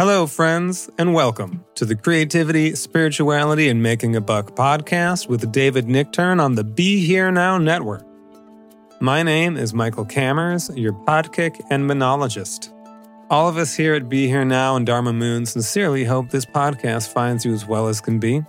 Hello, 0.00 0.26
friends, 0.26 0.88
and 0.96 1.12
welcome 1.12 1.62
to 1.74 1.84
the 1.84 1.94
Creativity, 1.94 2.74
Spirituality, 2.74 3.68
and 3.68 3.82
Making 3.82 4.16
a 4.16 4.20
Buck 4.22 4.56
podcast 4.56 5.28
with 5.28 5.52
David 5.52 5.88
Nichtern 5.88 6.40
on 6.40 6.54
the 6.54 6.64
Be 6.64 7.04
Here 7.04 7.30
Now 7.30 7.58
Network. 7.58 8.02
My 8.98 9.22
name 9.22 9.58
is 9.58 9.74
Michael 9.74 10.06
Kammers, 10.06 10.74
your 10.74 10.94
podkick 10.94 11.60
and 11.68 11.86
monologist. 11.86 12.72
All 13.28 13.46
of 13.46 13.58
us 13.58 13.74
here 13.74 13.92
at 13.94 14.08
Be 14.08 14.26
Here 14.26 14.46
Now 14.46 14.74
and 14.76 14.86
Dharma 14.86 15.12
Moon 15.12 15.44
sincerely 15.44 16.04
hope 16.04 16.30
this 16.30 16.46
podcast 16.46 17.12
finds 17.12 17.44
you 17.44 17.52
as 17.52 17.66
well 17.66 17.86
as 17.86 18.00
can 18.00 18.18
be, 18.18 18.42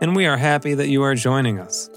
and 0.00 0.16
we 0.16 0.24
are 0.24 0.38
happy 0.38 0.72
that 0.72 0.88
you 0.88 1.02
are 1.02 1.14
joining 1.14 1.58
us. 1.58 1.90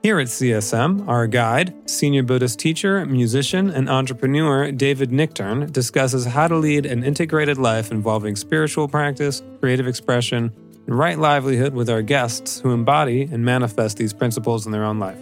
Here 0.00 0.20
at 0.20 0.28
CSM, 0.28 1.08
our 1.08 1.26
guide, 1.26 1.74
senior 1.90 2.22
Buddhist 2.22 2.60
teacher, 2.60 3.04
musician, 3.04 3.68
and 3.68 3.90
entrepreneur 3.90 4.70
David 4.70 5.10
Nichtern 5.10 5.72
discusses 5.72 6.24
how 6.24 6.46
to 6.46 6.54
lead 6.54 6.86
an 6.86 7.02
integrated 7.02 7.58
life 7.58 7.90
involving 7.90 8.36
spiritual 8.36 8.86
practice, 8.86 9.42
creative 9.58 9.88
expression, 9.88 10.52
and 10.86 10.96
right 10.96 11.18
livelihood 11.18 11.74
with 11.74 11.90
our 11.90 12.02
guests 12.02 12.60
who 12.60 12.70
embody 12.70 13.22
and 13.22 13.44
manifest 13.44 13.96
these 13.96 14.12
principles 14.12 14.66
in 14.66 14.72
their 14.72 14.84
own 14.84 15.00
life. 15.00 15.18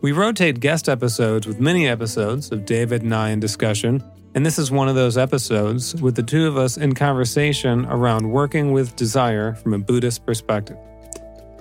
We 0.00 0.12
rotate 0.12 0.60
guest 0.60 0.88
episodes 0.88 1.48
with 1.48 1.58
mini 1.58 1.88
episodes 1.88 2.52
of 2.52 2.66
David 2.66 3.02
and 3.02 3.12
I 3.12 3.30
in 3.30 3.40
discussion, 3.40 4.00
and 4.36 4.46
this 4.46 4.60
is 4.60 4.70
one 4.70 4.88
of 4.88 4.94
those 4.94 5.18
episodes 5.18 6.00
with 6.00 6.14
the 6.14 6.22
two 6.22 6.46
of 6.46 6.56
us 6.56 6.76
in 6.76 6.94
conversation 6.94 7.84
around 7.86 8.30
working 8.30 8.70
with 8.70 8.94
desire 8.94 9.54
from 9.54 9.74
a 9.74 9.78
Buddhist 9.80 10.24
perspective. 10.24 10.78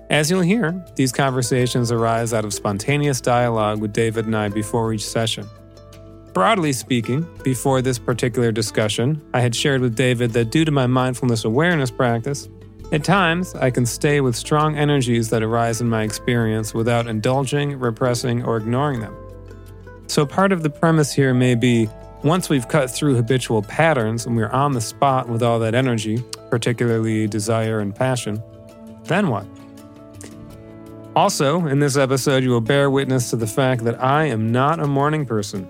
As 0.10 0.30
you'll 0.30 0.42
hear, 0.42 0.86
these 0.96 1.12
conversations 1.12 1.92
arise 1.92 2.32
out 2.32 2.46
of 2.46 2.54
spontaneous 2.54 3.20
dialogue 3.20 3.82
with 3.82 3.92
David 3.92 4.26
and 4.28 4.36
I 4.36 4.50
before 4.50 4.94
each 4.94 5.06
session. 5.06 5.48
Broadly 6.32 6.74
speaking, 6.74 7.28
before 7.44 7.82
this 7.82 7.98
particular 7.98 8.52
discussion, 8.52 9.20
I 9.34 9.40
had 9.40 9.56
shared 9.56 9.82
with 9.82 9.96
David 9.96 10.32
that 10.34 10.52
due 10.52 10.64
to 10.64 10.72
my 10.72 10.86
mindfulness 10.86 11.44
awareness 11.44 11.90
practice, 11.90 12.50
at 12.92 13.04
times 13.04 13.56
I 13.56 13.72
can 13.72 13.86
stay 13.86 14.22
with 14.22 14.36
strong 14.36 14.78
energies 14.78 15.32
that 15.32 15.42
arise 15.42 15.82
in 15.82 15.90
my 15.90 16.04
experience 16.04 16.74
without 16.74 17.08
indulging, 17.08 17.80
repressing, 17.80 18.44
or 18.44 18.58
ignoring 18.58 19.00
them. 19.00 19.16
So, 20.06 20.24
part 20.24 20.52
of 20.52 20.62
the 20.62 20.70
premise 20.70 21.12
here 21.12 21.34
may 21.34 21.56
be 21.56 21.90
once 22.24 22.48
we've 22.48 22.68
cut 22.68 22.92
through 22.92 23.16
habitual 23.16 23.64
patterns 23.64 24.28
and 24.28 24.36
we're 24.36 24.50
on 24.50 24.74
the 24.74 24.82
spot 24.82 25.30
with 25.30 25.42
all 25.42 25.58
that 25.60 25.74
energy, 25.74 26.24
particularly 26.52 27.28
desire 27.28 27.80
and 27.80 27.96
passion, 27.96 28.42
then 29.06 29.30
what? 29.30 29.48
Also, 31.16 31.66
in 31.66 31.80
this 31.80 31.96
episode, 31.96 32.44
you 32.44 32.50
will 32.50 32.60
bear 32.60 32.90
witness 32.90 33.30
to 33.30 33.38
the 33.38 33.48
fact 33.48 33.86
that 33.86 34.04
I 34.04 34.26
am 34.26 34.52
not 34.52 34.82
a 34.82 34.88
morning 34.88 35.26
person. 35.26 35.66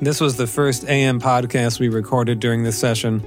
This 0.00 0.20
was 0.20 0.36
the 0.36 0.46
first 0.46 0.84
AM 0.88 1.20
podcast 1.20 1.80
we 1.80 1.88
recorded 1.88 2.38
during 2.38 2.62
this 2.62 2.78
session, 2.78 3.24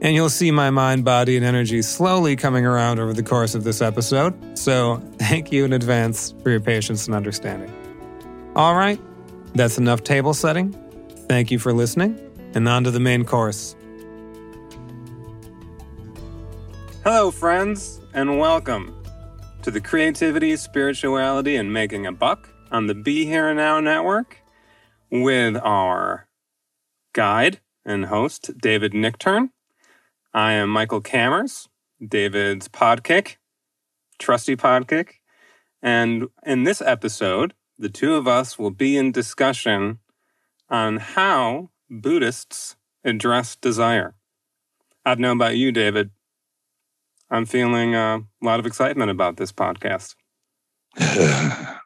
and 0.00 0.14
you'll 0.14 0.30
see 0.30 0.52
my 0.52 0.70
mind, 0.70 1.04
body, 1.04 1.36
and 1.36 1.44
energy 1.44 1.82
slowly 1.82 2.36
coming 2.36 2.64
around 2.64 3.00
over 3.00 3.12
the 3.12 3.24
course 3.24 3.56
of 3.56 3.64
this 3.64 3.82
episode. 3.82 4.56
So, 4.56 5.02
thank 5.18 5.50
you 5.50 5.64
in 5.64 5.72
advance 5.72 6.32
for 6.44 6.50
your 6.50 6.60
patience 6.60 7.06
and 7.06 7.14
understanding. 7.16 7.72
All 8.54 8.76
right, 8.76 9.00
that's 9.54 9.78
enough 9.78 10.04
table 10.04 10.32
setting. 10.32 10.72
Thank 11.28 11.50
you 11.50 11.58
for 11.58 11.72
listening, 11.72 12.20
and 12.54 12.68
on 12.68 12.84
to 12.84 12.92
the 12.92 13.00
main 13.00 13.24
course. 13.24 13.74
Hello, 17.02 17.32
friends, 17.32 18.00
and 18.14 18.38
welcome 18.38 18.97
to 19.68 19.72
the 19.72 19.80
Creativity, 19.82 20.56
Spirituality, 20.56 21.54
and 21.54 21.70
Making 21.70 22.06
a 22.06 22.12
Buck 22.12 22.48
on 22.70 22.86
the 22.86 22.94
Be 22.94 23.26
Here 23.26 23.52
Now 23.52 23.80
Network 23.80 24.38
with 25.10 25.58
our 25.58 26.26
guide 27.12 27.60
and 27.84 28.06
host, 28.06 28.50
David 28.56 28.94
Nichtern. 28.94 29.50
I 30.32 30.52
am 30.52 30.70
Michael 30.70 31.02
Kammers, 31.02 31.68
David's 32.02 32.66
podkick, 32.68 33.36
trusty 34.18 34.56
podkick. 34.56 35.16
And 35.82 36.28
in 36.46 36.64
this 36.64 36.80
episode, 36.80 37.52
the 37.78 37.90
two 37.90 38.14
of 38.14 38.26
us 38.26 38.58
will 38.58 38.70
be 38.70 38.96
in 38.96 39.12
discussion 39.12 39.98
on 40.70 40.96
how 40.96 41.68
Buddhists 41.90 42.76
address 43.04 43.54
desire. 43.54 44.14
I 45.04 45.10
don't 45.10 45.20
know 45.20 45.32
about 45.32 45.58
you, 45.58 45.72
David, 45.72 46.08
I'm 47.30 47.44
feeling 47.44 47.94
uh, 47.94 48.18
a 48.18 48.44
lot 48.44 48.58
of 48.58 48.66
excitement 48.66 49.10
about 49.10 49.36
this 49.36 49.52
podcast. 49.52 50.14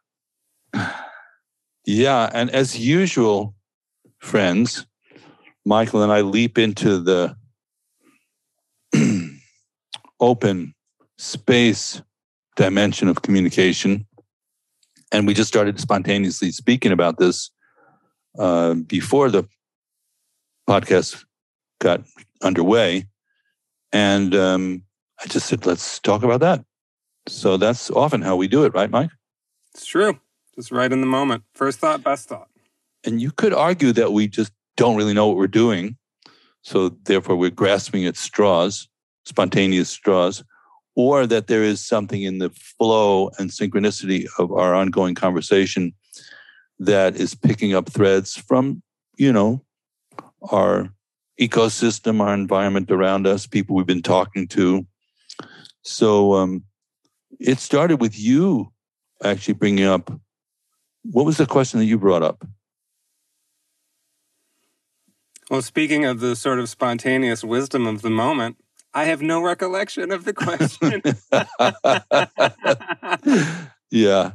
yeah. 1.85 2.31
And 2.33 2.51
as 2.51 2.79
usual, 2.79 3.55
friends, 4.21 4.87
Michael 5.65 6.03
and 6.03 6.13
I 6.13 6.21
leap 6.21 6.59
into 6.59 6.99
the 7.01 7.37
open 10.21 10.75
space 11.19 12.01
dimension 12.57 13.09
of 13.09 13.23
communication. 13.23 14.07
And 15.11 15.27
we 15.27 15.35
just 15.35 15.49
started 15.49 15.81
spontaneously 15.81 16.53
speaking 16.53 16.93
about 16.93 17.19
this 17.19 17.51
uh, 18.39 18.75
before 18.75 19.29
the 19.29 19.45
podcast 20.69 21.25
got 21.81 22.03
underway. 22.43 23.07
And 23.93 24.35
um, 24.35 24.85
I 25.23 25.27
just 25.27 25.47
said, 25.47 25.65
let's 25.67 25.99
talk 26.01 26.23
about 26.23 26.41
that. 26.41 26.65
So 27.29 27.57
that's 27.57 27.91
often 27.91 28.23
how 28.23 28.35
we 28.35 28.49
do 28.49 28.65
it, 28.65 28.75
right, 28.75 28.91
Mike? 28.91 29.11
It's 29.75 29.87
true. 29.87 30.19
Just 30.57 30.73
right 30.73 30.93
in 30.93 31.01
the 31.01 31.07
moment. 31.07 31.45
First 31.55 31.79
thought, 31.79 32.03
best 32.03 32.29
thought. 32.29 32.49
And 33.05 33.23
you 33.23 33.31
could 33.31 33.55
argue 33.55 33.93
that 33.93 34.13
we 34.13 34.27
just 34.27 34.53
don't 34.77 34.97
really 34.97 35.15
know 35.15 35.29
what 35.29 35.37
we're 35.37 35.47
doing. 35.47 35.97
So 36.63 36.91
therefore, 37.05 37.37
we're 37.37 37.51
grasping 37.51 38.05
at 38.05 38.17
straws, 38.17 38.89
spontaneous 39.25 39.89
straws, 39.89 40.43
or 40.95 41.27
that 41.27 41.47
there 41.47 41.63
is 41.63 41.85
something 41.85 42.23
in 42.23 42.39
the 42.39 42.51
flow 42.51 43.31
and 43.39 43.51
synchronicity 43.51 44.27
of 44.39 44.53
our 44.53 44.75
ongoing 44.75 45.15
conversation 45.15 45.95
that 46.79 47.17
is 47.17 47.35
picking 47.35 47.75
up 47.75 47.89
threads 47.89 48.37
from, 48.37 48.83
you 49.17 49.33
know, 49.33 49.65
our 50.51 50.93
ecosystem, 51.41 52.21
our 52.21 52.35
environment 52.35 52.91
around 52.91 53.27
us, 53.27 53.47
people 53.47 53.75
we've 53.75 53.87
been 53.87 54.03
talking 54.03 54.47
to, 54.49 54.87
so 55.83 56.35
um, 56.35 56.65
it 57.39 57.59
started 57.59 58.01
with 58.01 58.19
you 58.19 58.73
actually 59.23 59.55
bringing 59.55 59.85
up 59.85 60.11
what 61.05 61.27
was 61.27 61.37
the 61.37 61.47
question 61.47 61.81
that 61.81 61.87
you 61.87 61.99
brought 61.99 62.23
up? 62.23 62.47
Well, 65.51 65.63
speaking 65.63 66.05
of 66.05 66.21
the 66.21 66.37
sort 66.37 66.61
of 66.61 66.69
spontaneous 66.69 67.45
wisdom 67.45 67.87
of 67.87 68.03
the 68.03 68.11
moment, 68.11 68.57
I 68.95 69.05
have 69.05 69.21
no 69.21 69.43
recollection 69.43 70.13
of 70.13 70.25
the 70.25 70.33
question. 70.33 71.03
yeah. 73.91 74.33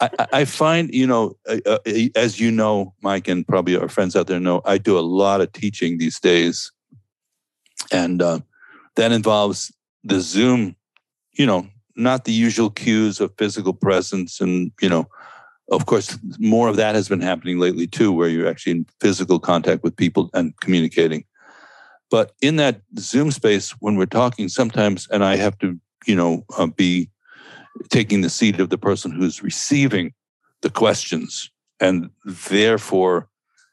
I, 0.00 0.26
I, 0.32 0.44
find, 0.44 0.92
you 0.94 1.06
know, 1.06 1.36
uh, 1.48 1.58
uh, 1.66 1.78
as 2.14 2.40
you 2.40 2.50
know, 2.50 2.94
Mike, 3.02 3.28
and 3.28 3.46
probably 3.46 3.76
our 3.76 3.88
friends 3.88 4.16
out 4.16 4.26
there 4.26 4.40
know, 4.40 4.62
I 4.64 4.78
do 4.78 4.98
a 4.98 5.00
lot 5.00 5.40
of 5.40 5.52
teaching 5.52 5.98
these 5.98 6.18
days. 6.20 6.72
And 7.92 8.22
uh, 8.22 8.40
that 8.96 9.12
involves 9.12 9.72
the 10.04 10.20
Zoom 10.20 10.76
you 11.32 11.46
know, 11.46 11.66
not 11.96 12.24
the 12.24 12.32
usual 12.32 12.70
cues 12.70 13.20
of 13.20 13.32
physical 13.36 13.72
presence. 13.72 14.40
And, 14.40 14.72
you 14.80 14.88
know, 14.88 15.08
of 15.70 15.86
course, 15.86 16.18
more 16.38 16.68
of 16.68 16.76
that 16.76 16.94
has 16.94 17.08
been 17.08 17.20
happening 17.20 17.58
lately 17.58 17.86
too, 17.86 18.12
where 18.12 18.28
you're 18.28 18.48
actually 18.48 18.72
in 18.72 18.86
physical 19.00 19.38
contact 19.38 19.82
with 19.82 19.96
people 19.96 20.30
and 20.34 20.58
communicating. 20.60 21.24
But 22.10 22.32
in 22.42 22.56
that 22.56 22.80
Zoom 22.98 23.30
space, 23.30 23.70
when 23.80 23.96
we're 23.96 24.06
talking, 24.06 24.48
sometimes, 24.48 25.06
and 25.10 25.24
I 25.24 25.36
have 25.36 25.56
to, 25.60 25.78
you 26.06 26.16
know, 26.16 26.44
uh, 26.58 26.66
be 26.66 27.10
taking 27.88 28.20
the 28.20 28.30
seat 28.30 28.58
of 28.58 28.70
the 28.70 28.78
person 28.78 29.12
who's 29.12 29.42
receiving 29.42 30.12
the 30.62 30.70
questions 30.70 31.50
and 31.78 32.10
therefore 32.24 33.28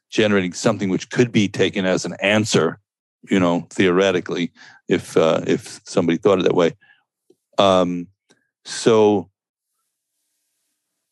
generating 0.09 0.53
something 0.53 0.89
which 0.89 1.09
could 1.09 1.31
be 1.31 1.47
taken 1.47 1.85
as 1.85 2.05
an 2.05 2.15
answer, 2.21 2.79
you 3.29 3.39
know, 3.39 3.67
theoretically, 3.71 4.51
if 4.87 5.17
uh, 5.17 5.41
if 5.47 5.81
somebody 5.83 6.17
thought 6.17 6.39
it 6.39 6.43
that 6.43 6.55
way. 6.55 6.73
Um, 7.57 8.07
so 8.65 9.29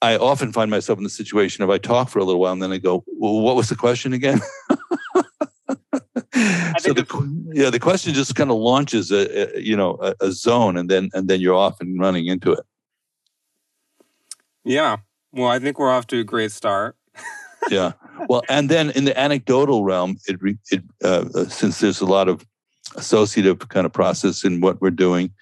I 0.01 0.18
often 0.18 0.51
find 0.51 0.69
myself 0.69 0.97
in 1.00 1.03
the 1.03 1.09
situation 1.09 1.63
of 1.63 1.69
I 1.69 1.77
talk 1.77 2.09
for 2.09 2.19
a 2.19 2.24
little 2.24 2.42
while 2.42 2.53
and 2.53 2.62
then 2.62 2.71
I 2.71 2.77
go, 2.77 3.03
well, 3.07 3.39
what 3.39 3.56
was 3.56 3.69
the 3.69 3.75
question 3.75 4.13
again? 4.13 4.39
so 6.80 6.94
the 6.94 7.50
yeah 7.53 7.69
the 7.69 7.80
question 7.80 8.13
just 8.13 8.36
kind 8.36 8.51
of 8.51 8.57
launches 8.57 9.12
a, 9.12 9.57
a 9.57 9.62
you 9.62 9.75
know 9.75 9.97
a, 10.01 10.13
a, 10.19 10.31
zone 10.31 10.77
and 10.77 10.89
then 10.89 11.09
and 11.13 11.27
then 11.30 11.39
you're 11.39 11.56
off 11.56 11.80
and 11.80 12.00
running 12.00 12.25
into 12.27 12.51
it. 12.51 12.65
Yeah. 14.63 14.98
Well 15.31 15.48
i 15.48 15.59
think 15.59 15.80
we're 15.80 15.91
off 15.91 16.07
to 16.07 16.19
a 16.19 16.24
great 16.24 16.51
start. 16.51 16.95
Yeah. 17.71 17.94
Well 18.30 18.44
and 18.48 18.69
then 18.69 18.91
in 18.91 19.06
the 19.06 19.19
anecdotal 19.19 19.83
realm 19.83 20.18
it, 20.27 20.39
it 20.69 20.83
uh, 21.03 21.25
uh, 21.33 21.45
since 21.45 21.80
there's 21.80 22.00
a 22.00 22.06
lot 22.06 22.30
of 22.30 22.45
associative 22.95 23.69
kind 23.69 23.88
of 23.88 23.91
process 23.91 24.44
in 24.44 24.62
what 24.62 24.80
we're 24.81 24.91
doing 24.91 25.33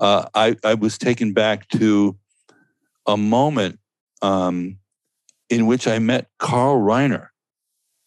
uh, 0.00 0.26
I, 0.34 0.56
I 0.64 0.74
was 0.74 0.98
taken 0.98 1.32
back 1.32 1.68
to 1.68 2.16
a 3.06 3.16
moment 3.16 3.78
um, 4.22 4.78
in 5.48 5.66
which 5.66 5.86
I 5.86 5.98
met 5.98 6.28
Carl 6.38 6.78
Reiner, 6.78 7.28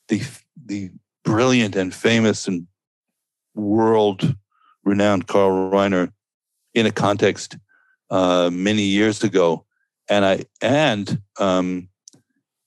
the, 0.07 0.21
the 0.65 0.91
brilliant 1.23 1.75
and 1.75 1.93
famous 1.93 2.47
and 2.47 2.67
world 3.55 4.35
renowned 4.83 5.27
Carl 5.27 5.71
Reiner 5.71 6.11
in 6.73 6.85
a 6.85 6.91
context 6.91 7.57
uh, 8.09 8.49
many 8.51 8.83
years 8.83 9.23
ago, 9.23 9.65
and 10.09 10.25
I 10.25 10.43
and 10.61 11.21
um, 11.39 11.89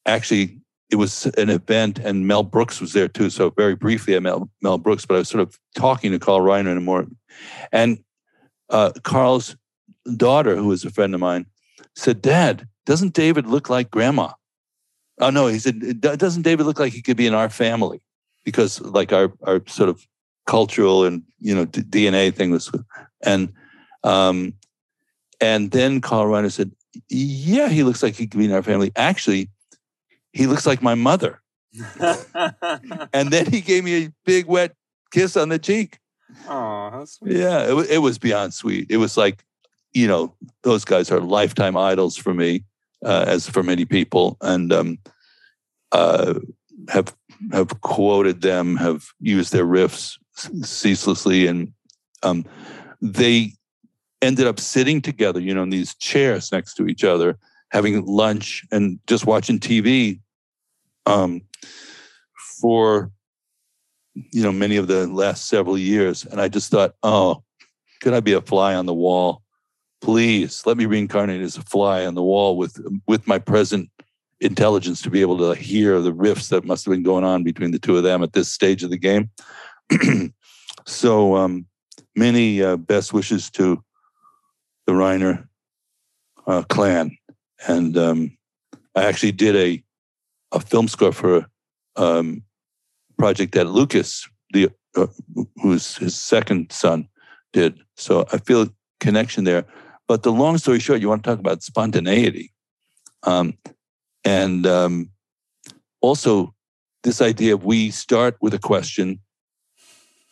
actually 0.06 0.60
it 0.90 0.96
was 0.96 1.26
an 1.36 1.50
event, 1.50 1.98
and 1.98 2.26
Mel 2.26 2.42
Brooks 2.42 2.80
was 2.80 2.92
there 2.92 3.08
too. 3.08 3.30
So 3.30 3.50
very 3.50 3.74
briefly, 3.74 4.16
I 4.16 4.20
met 4.20 4.38
Mel 4.62 4.78
Brooks, 4.78 5.04
but 5.04 5.14
I 5.14 5.18
was 5.18 5.28
sort 5.28 5.42
of 5.42 5.58
talking 5.74 6.12
to 6.12 6.18
Carl 6.18 6.40
Reiner 6.40 6.70
in 6.70 6.78
a 6.78 6.80
more, 6.80 7.06
and 7.72 7.98
uh, 8.70 8.92
Carl's 9.02 9.56
daughter, 10.16 10.56
who 10.56 10.68
was 10.68 10.84
a 10.84 10.90
friend 10.90 11.14
of 11.14 11.20
mine, 11.20 11.46
said, 11.94 12.22
"Dad, 12.22 12.68
doesn't 12.84 13.14
David 13.14 13.46
look 13.46 13.68
like 13.68 13.90
Grandma?" 13.90 14.32
Oh 15.20 15.30
no, 15.30 15.46
he 15.46 15.58
said, 15.58 16.00
"Doesn't 16.00 16.42
David 16.42 16.66
look 16.66 16.78
like 16.78 16.92
he 16.92 17.02
could 17.02 17.16
be 17.16 17.26
in 17.26 17.34
our 17.34 17.48
family?" 17.48 18.00
Because 18.44 18.80
like 18.80 19.12
our 19.12 19.32
our 19.42 19.62
sort 19.66 19.88
of 19.88 20.06
cultural 20.46 21.04
and 21.04 21.22
you 21.38 21.54
know 21.54 21.66
DNA 21.66 22.34
thing 22.34 22.50
was, 22.50 22.70
and 23.22 23.52
um, 24.04 24.54
and 25.40 25.70
then 25.70 26.00
Carl 26.00 26.26
Reiner 26.26 26.52
said, 26.52 26.72
"Yeah, 27.08 27.68
he 27.68 27.82
looks 27.82 28.02
like 28.02 28.14
he 28.14 28.26
could 28.26 28.38
be 28.38 28.46
in 28.46 28.52
our 28.52 28.62
family. 28.62 28.92
Actually, 28.96 29.50
he 30.32 30.46
looks 30.46 30.66
like 30.66 30.82
my 30.82 30.94
mother." 30.94 31.40
and 33.12 33.30
then 33.30 33.50
he 33.50 33.60
gave 33.60 33.84
me 33.84 34.06
a 34.06 34.12
big 34.24 34.46
wet 34.46 34.74
kiss 35.10 35.36
on 35.36 35.50
the 35.50 35.58
cheek. 35.58 35.98
Oh. 36.48 37.04
Yeah, 37.22 37.72
it, 37.72 37.90
it 37.90 37.98
was 37.98 38.18
beyond 38.18 38.54
sweet. 38.54 38.86
It 38.90 38.98
was 38.98 39.16
like, 39.16 39.44
you 39.92 40.06
know, 40.06 40.34
those 40.62 40.84
guys 40.84 41.10
are 41.10 41.20
lifetime 41.20 41.76
idols 41.76 42.16
for 42.16 42.34
me, 42.34 42.64
uh, 43.04 43.24
as 43.26 43.48
for 43.48 43.62
many 43.62 43.84
people, 43.84 44.36
and 44.40 44.72
um, 44.72 44.98
uh, 45.92 46.34
have 46.88 47.14
have 47.52 47.80
quoted 47.80 48.42
them, 48.42 48.76
have 48.76 49.06
used 49.20 49.52
their 49.52 49.66
riffs 49.66 50.18
ceaselessly, 50.62 51.46
and 51.46 51.72
um, 52.22 52.44
they 53.00 53.52
ended 54.22 54.46
up 54.46 54.58
sitting 54.60 55.00
together, 55.00 55.40
you 55.40 55.54
know, 55.54 55.62
in 55.62 55.70
these 55.70 55.94
chairs 55.96 56.50
next 56.52 56.74
to 56.74 56.86
each 56.86 57.04
other, 57.04 57.38
having 57.70 58.04
lunch 58.06 58.64
and 58.72 58.98
just 59.06 59.26
watching 59.26 59.58
TV 59.58 60.20
um, 61.06 61.42
for, 62.60 63.10
you 64.32 64.42
know, 64.42 64.52
many 64.52 64.76
of 64.76 64.86
the 64.88 65.06
last 65.06 65.48
several 65.48 65.76
years. 65.76 66.24
And 66.24 66.40
I 66.40 66.48
just 66.48 66.70
thought, 66.70 66.94
oh, 67.02 67.42
could 68.00 68.14
I 68.14 68.20
be 68.20 68.32
a 68.32 68.40
fly 68.40 68.74
on 68.74 68.86
the 68.86 68.94
wall? 68.94 69.42
Please 70.00 70.64
let 70.66 70.76
me 70.76 70.86
reincarnate 70.86 71.40
as 71.40 71.56
a 71.56 71.62
fly 71.62 72.06
on 72.06 72.14
the 72.14 72.22
wall 72.22 72.56
with 72.56 72.78
with 73.06 73.26
my 73.26 73.38
present 73.38 73.90
intelligence 74.40 75.00
to 75.02 75.10
be 75.10 75.22
able 75.22 75.38
to 75.38 75.54
hear 75.58 76.00
the 76.00 76.12
riffs 76.12 76.50
that 76.50 76.64
must 76.64 76.84
have 76.84 76.92
been 76.92 77.02
going 77.02 77.24
on 77.24 77.42
between 77.42 77.70
the 77.70 77.78
two 77.78 77.96
of 77.96 78.02
them 78.02 78.22
at 78.22 78.34
this 78.34 78.52
stage 78.52 78.82
of 78.82 78.90
the 78.90 78.98
game. 78.98 79.30
so 80.86 81.36
um, 81.36 81.66
many 82.14 82.62
uh, 82.62 82.76
best 82.76 83.14
wishes 83.14 83.50
to 83.50 83.82
the 84.86 84.92
Reiner 84.92 85.48
uh, 86.46 86.62
clan, 86.68 87.16
and 87.66 87.96
um, 87.96 88.36
I 88.94 89.04
actually 89.04 89.32
did 89.32 89.56
a 89.56 89.82
a 90.52 90.60
film 90.60 90.88
score 90.88 91.12
for 91.12 91.46
um, 91.96 92.42
project 93.18 93.52
that 93.54 93.66
Lucas, 93.66 94.28
the 94.52 94.70
uh, 94.96 95.06
who's 95.62 95.96
his 95.96 96.14
second 96.14 96.72
son, 96.72 97.08
did. 97.52 97.78
So 97.96 98.26
I 98.32 98.38
feel 98.38 98.62
a 98.62 98.70
connection 99.00 99.44
there. 99.44 99.64
But 100.08 100.22
the 100.22 100.32
long 100.32 100.58
story 100.58 100.78
short, 100.78 101.00
you 101.00 101.08
want 101.08 101.24
to 101.24 101.30
talk 101.30 101.40
about 101.40 101.62
spontaneity, 101.62 102.52
um, 103.24 103.54
and 104.24 104.66
um, 104.66 105.10
also 106.00 106.54
this 107.02 107.20
idea 107.20 107.54
of 107.54 107.64
we 107.64 107.90
start 107.90 108.36
with 108.40 108.54
a 108.54 108.58
question, 108.58 109.20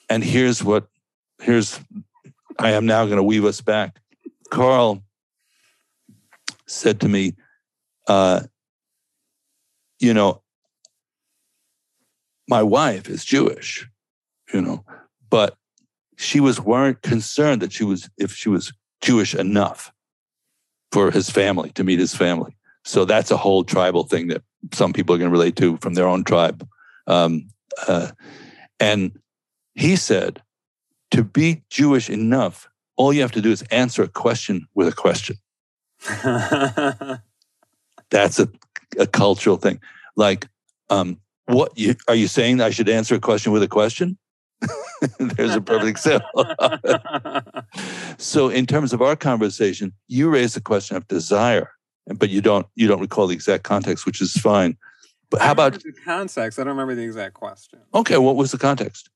and 0.08 0.22
here's 0.22 0.62
what 0.62 0.86
here's 1.42 1.80
I 2.58 2.70
am 2.70 2.86
now 2.86 3.04
going 3.04 3.16
to 3.16 3.22
weave 3.22 3.44
us 3.44 3.60
back 3.60 3.98
Carl 4.54 5.02
said 6.68 7.00
to 7.00 7.08
me, 7.08 7.34
uh, 8.06 8.40
you 9.98 10.14
know, 10.14 10.42
my 12.48 12.62
wife 12.62 13.08
is 13.08 13.24
Jewish, 13.24 13.88
you 14.52 14.60
know, 14.60 14.84
but 15.30 15.56
she 16.16 16.40
was 16.40 16.60
weren't 16.60 17.02
concerned 17.02 17.62
that 17.62 17.72
she 17.72 17.84
was 17.84 18.08
if 18.18 18.32
she 18.32 18.48
was 18.48 18.72
Jewish 19.00 19.34
enough 19.34 19.92
for 20.92 21.10
his 21.10 21.28
family 21.28 21.70
to 21.70 21.84
meet 21.84 21.98
his 21.98 22.14
family. 22.14 22.56
So 22.84 23.04
that's 23.04 23.30
a 23.30 23.36
whole 23.36 23.64
tribal 23.64 24.04
thing 24.04 24.28
that 24.28 24.42
some 24.72 24.92
people 24.92 25.14
are 25.14 25.18
going 25.18 25.30
to 25.30 25.32
relate 25.32 25.56
to 25.56 25.76
from 25.78 25.94
their 25.94 26.06
own 26.06 26.22
tribe. 26.22 26.66
Um, 27.06 27.48
uh, 27.88 28.12
and 28.78 29.18
he 29.74 29.96
said, 29.96 30.42
to 31.10 31.24
be 31.24 31.62
Jewish 31.70 32.10
enough 32.10 32.68
all 32.96 33.12
you 33.12 33.22
have 33.22 33.32
to 33.32 33.40
do 33.40 33.50
is 33.50 33.62
answer 33.70 34.02
a 34.02 34.08
question 34.08 34.66
with 34.74 34.88
a 34.88 34.92
question. 34.92 35.36
That's 38.10 38.38
a, 38.38 38.48
a 38.98 39.06
cultural 39.06 39.56
thing. 39.56 39.80
Like, 40.16 40.48
um, 40.90 41.18
what 41.46 41.76
you, 41.76 41.94
are 42.08 42.14
you 42.14 42.28
saying? 42.28 42.60
I 42.60 42.70
should 42.70 42.88
answer 42.88 43.14
a 43.14 43.20
question 43.20 43.52
with 43.52 43.62
a 43.62 43.68
question? 43.68 44.18
There's 45.18 45.54
a 45.54 45.60
perfect 45.60 45.88
example. 45.88 46.46
so, 48.18 48.48
in 48.48 48.66
terms 48.66 48.92
of 48.92 49.02
our 49.02 49.16
conversation, 49.16 49.92
you 50.08 50.30
raised 50.30 50.56
the 50.56 50.60
question 50.60 50.96
of 50.96 51.06
desire, 51.08 51.70
but 52.06 52.30
you 52.30 52.40
don't 52.40 52.66
you 52.74 52.88
don't 52.88 53.00
recall 53.00 53.26
the 53.26 53.34
exact 53.34 53.64
context, 53.64 54.06
which 54.06 54.20
is 54.20 54.32
fine. 54.32 54.76
But 55.30 55.42
how 55.42 55.52
about 55.52 55.74
the 55.74 55.92
context? 56.04 56.58
I 56.58 56.62
don't 56.62 56.70
remember 56.70 56.94
the 56.94 57.02
exact 57.02 57.34
question. 57.34 57.80
Okay, 57.92 58.18
what 58.18 58.36
was 58.36 58.52
the 58.52 58.58
context? 58.58 59.10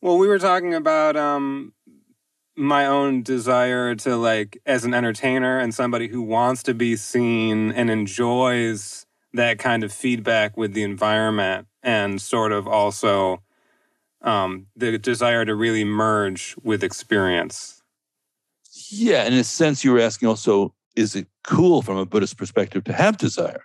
Well, 0.00 0.18
we 0.18 0.26
were 0.26 0.38
talking 0.38 0.74
about 0.74 1.16
um, 1.16 1.72
my 2.56 2.86
own 2.86 3.22
desire 3.22 3.94
to 3.96 4.16
like 4.16 4.60
as 4.66 4.84
an 4.84 4.94
entertainer 4.94 5.58
and 5.58 5.74
somebody 5.74 6.08
who 6.08 6.22
wants 6.22 6.62
to 6.64 6.74
be 6.74 6.96
seen 6.96 7.72
and 7.72 7.90
enjoys 7.90 9.03
that 9.34 9.58
kind 9.58 9.84
of 9.84 9.92
feedback 9.92 10.56
with 10.56 10.72
the 10.72 10.82
environment 10.82 11.66
and 11.82 12.20
sort 12.20 12.52
of 12.52 12.66
also 12.66 13.42
um, 14.22 14.66
the 14.74 14.98
desire 14.98 15.44
to 15.44 15.54
really 15.54 15.84
merge 15.84 16.56
with 16.62 16.82
experience 16.82 17.82
yeah 18.90 19.24
in 19.24 19.34
a 19.34 19.44
sense 19.44 19.84
you 19.84 19.92
were 19.92 20.00
asking 20.00 20.28
also 20.28 20.74
is 20.96 21.14
it 21.14 21.26
cool 21.42 21.82
from 21.82 21.96
a 21.96 22.06
buddhist 22.06 22.36
perspective 22.36 22.82
to 22.84 22.92
have 22.92 23.16
desire 23.18 23.64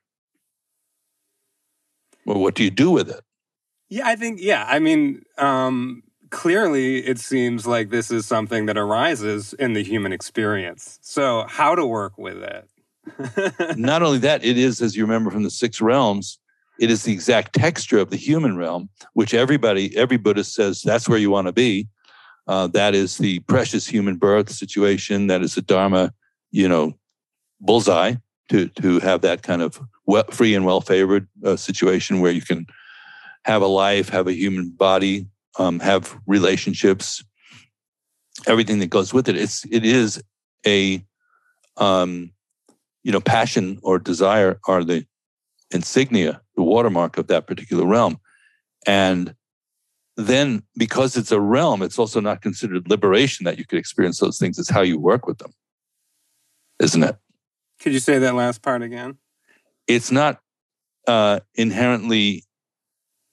or 2.26 2.40
what 2.40 2.56
do 2.56 2.64
you 2.64 2.70
do 2.70 2.92
with 2.92 3.10
it 3.10 3.24
yeah 3.90 4.08
i 4.08 4.16
think 4.16 4.40
yeah 4.42 4.66
i 4.68 4.80
mean 4.80 5.24
um, 5.38 6.04
clearly 6.30 7.06
it 7.06 7.20
seems 7.20 7.66
like 7.66 7.90
this 7.90 8.12
is 8.12 8.26
something 8.26 8.66
that 8.68 8.78
arises 8.78 9.54
in 9.54 9.74
the 9.74 9.84
human 9.84 10.14
experience. 10.14 11.00
So, 11.02 11.46
how 11.48 11.76
to 11.76 11.86
work 11.86 12.18
with 12.18 12.38
it? 12.38 12.70
Not 13.76 14.04
only 14.04 14.20
that, 14.20 14.44
it 14.44 14.58
is, 14.58 14.82
as 14.82 14.96
you 14.96 15.04
remember 15.04 15.32
from 15.32 15.44
the 15.44 15.50
six 15.50 15.82
realms, 15.82 16.40
it 16.80 16.90
is 16.90 17.04
the 17.04 17.12
exact 17.12 17.54
texture 17.54 18.00
of 18.00 18.10
the 18.10 18.18
human 18.18 18.58
realm, 18.58 18.90
which 19.14 19.34
everybody, 19.34 19.96
every 19.98 20.18
Buddhist 20.18 20.54
says 20.54 20.82
that's 20.82 21.10
where 21.10 21.18
you 21.18 21.30
want 21.30 21.48
to 21.48 21.54
be. 21.54 21.88
Uh, 22.48 22.68
that 22.68 22.96
is 22.96 23.18
the 23.18 23.40
precious 23.42 23.86
human 23.86 24.16
birth 24.16 24.50
situation. 24.50 25.28
That 25.28 25.42
is 25.42 25.56
the 25.56 25.62
Dharma, 25.62 26.14
you 26.52 26.68
know, 26.68 26.98
bullseye 27.62 28.16
to 28.50 28.68
to 28.70 29.00
have 29.00 29.22
that 29.22 29.44
kind 29.44 29.62
of 29.62 29.80
well, 30.06 30.24
free 30.32 30.56
and 30.56 30.66
well 30.66 30.82
favored 30.82 31.28
uh, 31.46 31.56
situation 31.56 32.22
where 32.22 32.32
you 32.32 32.42
can 32.42 32.66
have 33.46 33.62
a 33.62 33.68
life, 33.68 34.10
have 34.10 34.28
a 34.28 34.34
human 34.34 34.72
body, 34.72 35.28
um, 35.60 35.80
have 35.80 36.18
relationships, 36.26 37.24
everything 38.48 38.80
that 38.80 38.90
goes 38.90 39.14
with 39.14 39.30
it. 39.30 39.36
It's 39.36 39.66
it 39.66 39.86
is 39.86 40.24
a 40.66 41.04
um, 41.78 42.32
you 43.10 43.14
know 43.14 43.20
passion 43.20 43.80
or 43.82 43.98
desire 43.98 44.60
are 44.68 44.84
the 44.84 45.04
insignia, 45.72 46.44
the 46.56 46.62
watermark 46.62 47.18
of 47.18 47.26
that 47.26 47.48
particular 47.48 47.84
realm, 47.84 48.20
and 48.86 49.34
then 50.16 50.62
because 50.78 51.18
it's 51.18 51.32
a 51.32 51.42
realm, 51.42 51.82
it's 51.82 51.98
also 51.98 52.20
not 52.20 52.44
considered 52.44 52.88
liberation 52.88 53.46
that 53.46 53.58
you 53.58 53.66
could 53.66 53.80
experience 53.80 54.20
those 54.20 54.38
things. 54.38 54.60
It's 54.60 54.70
how 54.70 54.82
you 54.82 55.00
work 55.00 55.26
with 55.26 55.40
them, 55.40 55.52
isn't 56.80 57.02
it? 57.02 57.18
Could 57.82 57.94
you 57.94 58.00
say 58.00 58.20
that 58.20 58.36
last 58.36 58.62
part 58.62 58.84
again? 58.84 59.18
It's 59.88 60.12
not 60.12 60.40
uh, 61.08 61.40
inherently 61.56 62.44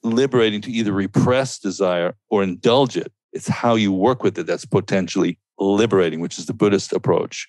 liberating 0.01 0.61
to 0.61 0.71
either 0.71 0.91
repress 0.91 1.59
desire 1.59 2.15
or 2.31 2.41
indulge 2.41 2.97
it. 2.97 3.11
It's 3.31 3.47
how 3.47 3.75
you 3.75 3.91
work 3.91 4.23
with 4.23 4.39
it 4.39 4.47
that's 4.47 4.65
potentially 4.65 5.37
liberating, 5.59 6.19
which 6.19 6.39
is 6.39 6.47
the 6.47 6.53
Buddhist 6.55 6.93
approach. 6.93 7.47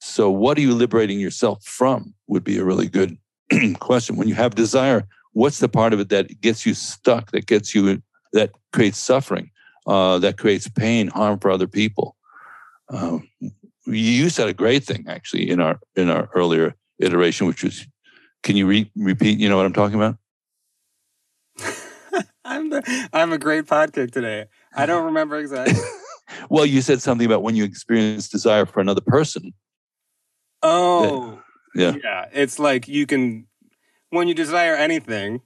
So, 0.00 0.30
what 0.30 0.56
are 0.58 0.60
you 0.60 0.74
liberating 0.74 1.18
yourself 1.18 1.64
from? 1.64 2.14
Would 2.28 2.44
be 2.44 2.58
a 2.58 2.64
really 2.64 2.88
good 2.88 3.16
question. 3.80 4.16
When 4.16 4.28
you 4.28 4.34
have 4.34 4.54
desire, 4.54 5.06
what's 5.32 5.58
the 5.58 5.68
part 5.68 5.92
of 5.92 6.00
it 6.00 6.08
that 6.10 6.40
gets 6.40 6.64
you 6.64 6.74
stuck, 6.74 7.30
that 7.32 7.46
gets 7.46 7.74
you, 7.74 8.02
that 8.32 8.50
creates 8.72 8.98
suffering, 8.98 9.50
uh, 9.86 10.18
that 10.18 10.38
creates 10.38 10.68
pain, 10.68 11.08
harm 11.08 11.38
for 11.38 11.50
other 11.50 11.66
people? 11.66 12.16
Um, 12.90 13.28
you 13.86 14.28
said 14.30 14.48
a 14.48 14.54
great 14.54 14.84
thing 14.84 15.04
actually 15.08 15.50
in 15.50 15.60
our 15.60 15.80
in 15.96 16.10
our 16.10 16.28
earlier 16.34 16.74
iteration, 16.98 17.46
which 17.46 17.64
was, 17.64 17.86
can 18.42 18.56
you 18.56 18.66
re- 18.66 18.90
repeat? 18.96 19.38
You 19.38 19.48
know 19.48 19.56
what 19.56 19.66
I'm 19.66 19.72
talking 19.72 19.96
about? 19.96 20.16
I'm 22.44 22.70
the 22.70 23.08
I'm 23.12 23.32
a 23.32 23.38
great 23.38 23.66
podcast 23.66 24.12
today. 24.12 24.46
I 24.74 24.86
don't 24.86 25.04
remember 25.06 25.38
exactly. 25.38 25.82
well, 26.50 26.66
you 26.66 26.82
said 26.82 27.02
something 27.02 27.26
about 27.26 27.42
when 27.42 27.56
you 27.56 27.64
experience 27.64 28.28
desire 28.28 28.66
for 28.66 28.80
another 28.80 29.00
person. 29.00 29.52
Oh, 30.62 31.42
yeah. 31.74 31.94
Yeah. 32.02 32.26
It's 32.32 32.58
like 32.58 32.88
you 32.88 33.06
can, 33.06 33.46
when 34.10 34.28
you 34.28 34.34
desire 34.34 34.74
anything, 34.74 35.42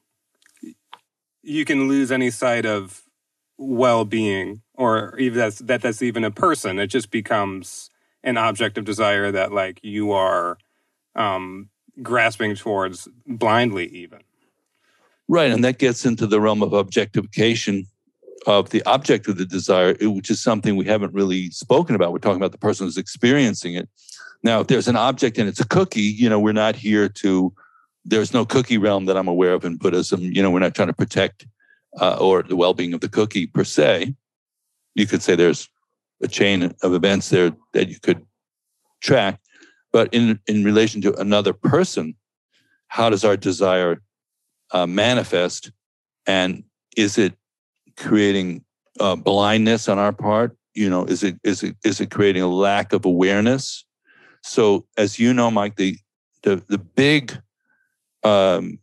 you 1.43 1.65
can 1.65 1.89
lose 1.89 2.13
any 2.13 2.31
sight 2.31 2.65
of 2.65 3.03
well-being 3.59 4.63
or 4.75 5.17
even 5.19 5.39
that's 5.39 5.59
that 5.59 5.83
that's 5.83 6.03
even 6.03 6.25
a 6.25 6.31
person. 6.31 6.79
It 6.79 6.89
just 6.89 7.11
becomes 7.11 7.91
an 8.25 8.37
object 8.37 8.79
of 8.79 8.85
desire 8.85 9.31
that 9.33 9.53
like 9.53 9.81
you 9.83 10.13
are 10.13 10.59
um 11.15 11.69
grasping 12.03 12.55
towards 12.55 13.09
blindly 13.27 13.87
even. 13.87 14.21
Right 15.29 15.51
and 15.51 15.65
that 15.65 15.79
gets 15.79 16.05
into 16.05 16.27
the 16.27 16.41
realm 16.41 16.63
of 16.63 16.73
objectification 16.73 17.87
of 18.47 18.71
the 18.71 18.83
object 18.87 19.29
of 19.29 19.37
the 19.37 19.47
desire 19.47 19.95
which 20.01 20.31
is 20.31 20.43
something 20.43 20.77
we 20.77 20.87
haven't 20.87 21.15
really 21.15 21.51
spoken 21.51 21.95
about. 21.95 22.13
We're 22.13 22.19
talking 22.19 22.41
about 22.41 22.53
the 22.53 22.59
person 22.59 22.87
who's 22.87 22.97
experiencing 22.97 23.75
it 23.75 23.89
now 24.43 24.61
if 24.61 24.67
there's 24.67 24.89
an 24.89 24.97
object 24.97 25.39
and 25.39 25.49
it's 25.49 25.61
a 25.61 25.69
cookie 25.69 26.01
you 26.01 26.29
know 26.29 26.39
we're 26.39 26.53
not 26.53 26.77
here 26.77 27.09
to 27.09 27.53
there's 28.05 28.33
no 28.33 28.45
cookie 28.45 28.79
realm 28.79 29.07
that 29.07 29.17
i'm 29.17 29.29
aware 29.29 29.53
of 29.53 29.65
in 29.65 29.77
buddhism. 29.77 30.21
You 30.21 30.43
know 30.43 30.51
we're 30.51 30.61
not 30.61 30.75
trying 30.75 30.89
to 30.89 30.95
protect 30.95 31.47
uh, 32.01 32.17
or 32.21 32.43
the 32.43 32.57
well-being 32.57 32.95
of 32.95 33.01
the 33.01 33.09
cookie 33.09 33.47
per 33.47 33.65
se. 33.65 34.15
You 34.95 35.07
could 35.07 35.23
say 35.23 35.37
there's 35.37 35.69
a 36.23 36.29
chain 36.29 36.75
of 36.83 36.95
events 36.95 37.29
there 37.29 37.53
that 37.73 37.89
you 37.89 38.01
could 38.01 38.25
track. 39.01 39.41
But 39.93 40.13
in 40.13 40.41
in 40.47 40.65
relation 40.65 41.01
to 41.03 41.15
another 41.17 41.53
person 41.53 42.15
how 42.89 43.09
does 43.09 43.25
our 43.25 43.39
desire 43.39 44.03
uh, 44.73 44.87
manifest? 44.87 45.73
And 46.27 46.63
is 46.95 47.17
it 47.17 47.33
creating 47.97 48.65
uh, 49.01 49.17
blindness 49.17 49.89
on 49.89 49.99
our 49.99 50.13
part? 50.13 50.57
You 50.75 50.89
know 50.89 51.05
is 51.05 51.23
it 51.23 51.39
is 51.45 51.63
it 51.63 51.77
is 51.85 52.01
it 52.01 52.11
creating 52.11 52.43
a 52.43 52.49
lack 52.49 52.93
of 52.93 53.05
awareness 53.05 53.85
so 54.43 54.85
as 54.97 55.19
you 55.19 55.33
know 55.33 55.51
mike 55.51 55.77
the 55.77 55.97
the, 56.43 56.57
the 56.69 56.79
big 56.79 57.41
um, 58.25 58.79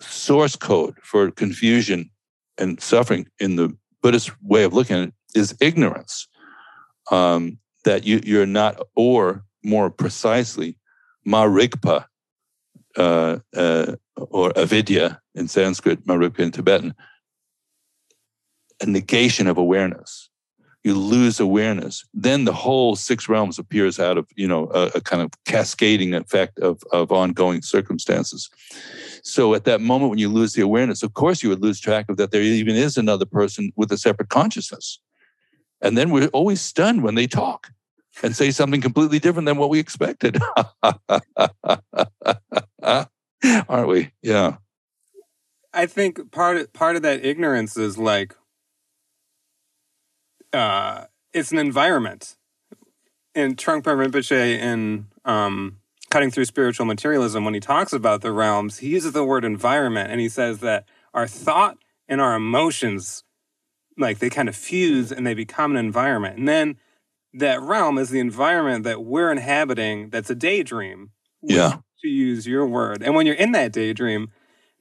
source 0.00 0.56
code 0.56 0.96
for 1.02 1.30
confusion 1.30 2.10
and 2.58 2.80
suffering 2.80 3.26
in 3.38 3.56
the 3.56 3.76
Buddhist 4.02 4.30
way 4.42 4.64
of 4.64 4.72
looking 4.72 4.96
at 4.96 5.08
it 5.08 5.14
is 5.34 5.56
ignorance. 5.60 6.28
Um, 7.10 7.58
that 7.84 8.04
you, 8.04 8.20
you're 8.24 8.46
not, 8.46 8.80
or 8.94 9.44
more 9.64 9.90
precisely, 9.90 10.78
marigpa, 11.26 12.06
uh, 12.96 13.38
uh, 13.56 13.96
or 14.16 14.56
avidya 14.56 15.20
in 15.34 15.48
Sanskrit, 15.48 16.06
marigpa 16.06 16.40
in 16.40 16.52
Tibetan, 16.52 16.94
a 18.80 18.86
negation 18.86 19.48
of 19.48 19.58
awareness. 19.58 20.30
You 20.84 20.94
lose 20.94 21.38
awareness, 21.38 22.04
then 22.12 22.44
the 22.44 22.52
whole 22.52 22.96
six 22.96 23.28
realms 23.28 23.58
appears 23.58 24.00
out 24.00 24.18
of 24.18 24.26
you 24.34 24.48
know 24.48 24.68
a, 24.74 24.90
a 24.96 25.00
kind 25.00 25.22
of 25.22 25.30
cascading 25.44 26.14
effect 26.14 26.58
of 26.58 26.82
of 26.92 27.12
ongoing 27.12 27.62
circumstances. 27.62 28.50
So 29.22 29.54
at 29.54 29.64
that 29.64 29.80
moment 29.80 30.10
when 30.10 30.18
you 30.18 30.28
lose 30.28 30.54
the 30.54 30.62
awareness, 30.62 31.02
of 31.02 31.14
course 31.14 31.42
you 31.42 31.48
would 31.48 31.62
lose 31.62 31.78
track 31.78 32.06
of 32.08 32.16
that 32.16 32.32
there 32.32 32.42
even 32.42 32.74
is 32.74 32.96
another 32.96 33.26
person 33.26 33.72
with 33.76 33.92
a 33.92 33.98
separate 33.98 34.28
consciousness. 34.28 34.98
And 35.80 35.96
then 35.96 36.10
we're 36.10 36.28
always 36.28 36.60
stunned 36.60 37.02
when 37.02 37.14
they 37.14 37.26
talk 37.26 37.70
and 38.22 38.36
say 38.36 38.50
something 38.50 38.80
completely 38.80 39.18
different 39.18 39.46
than 39.46 39.56
what 39.56 39.70
we 39.70 39.78
expected. 39.78 40.38
Aren't 42.82 43.88
we? 43.88 44.10
Yeah. 44.22 44.56
I 45.72 45.86
think 45.86 46.30
part 46.30 46.56
of, 46.58 46.72
part 46.72 46.96
of 46.96 47.02
that 47.02 47.24
ignorance 47.24 47.76
is 47.76 47.96
like 47.96 48.34
uh, 50.52 51.04
it's 51.32 51.52
an 51.52 51.58
environment. 51.58 52.36
And 53.34 53.56
Trungpa 53.56 53.84
Rinpoche 53.84 54.58
in 54.58 55.06
um, 55.24 55.78
cutting 56.10 56.30
through 56.30 56.44
spiritual 56.44 56.84
materialism, 56.84 57.44
when 57.44 57.54
he 57.54 57.60
talks 57.60 57.92
about 57.92 58.20
the 58.20 58.32
realms, 58.32 58.78
he 58.78 58.88
uses 58.88 59.12
the 59.12 59.24
word 59.24 59.44
environment 59.44 60.10
and 60.10 60.20
he 60.20 60.28
says 60.28 60.58
that 60.58 60.84
our 61.14 61.26
thought 61.26 61.78
and 62.06 62.20
our 62.20 62.34
emotions, 62.34 63.24
like 63.96 64.18
they 64.18 64.28
kind 64.28 64.48
of 64.48 64.54
fuse 64.54 65.10
and 65.10 65.26
they 65.26 65.34
become 65.34 65.70
an 65.70 65.78
environment. 65.78 66.36
And 66.36 66.46
then 66.46 66.76
that 67.32 67.62
realm 67.62 67.96
is 67.96 68.10
the 68.10 68.20
environment 68.20 68.84
that 68.84 69.02
we're 69.02 69.32
inhabiting 69.32 70.10
that's 70.10 70.28
a 70.28 70.34
daydream. 70.34 71.12
Yeah. 71.42 71.78
To 72.02 72.08
use 72.08 72.46
your 72.46 72.66
word. 72.66 73.02
And 73.02 73.14
when 73.14 73.26
you're 73.26 73.34
in 73.34 73.52
that 73.52 73.72
daydream, 73.72 74.30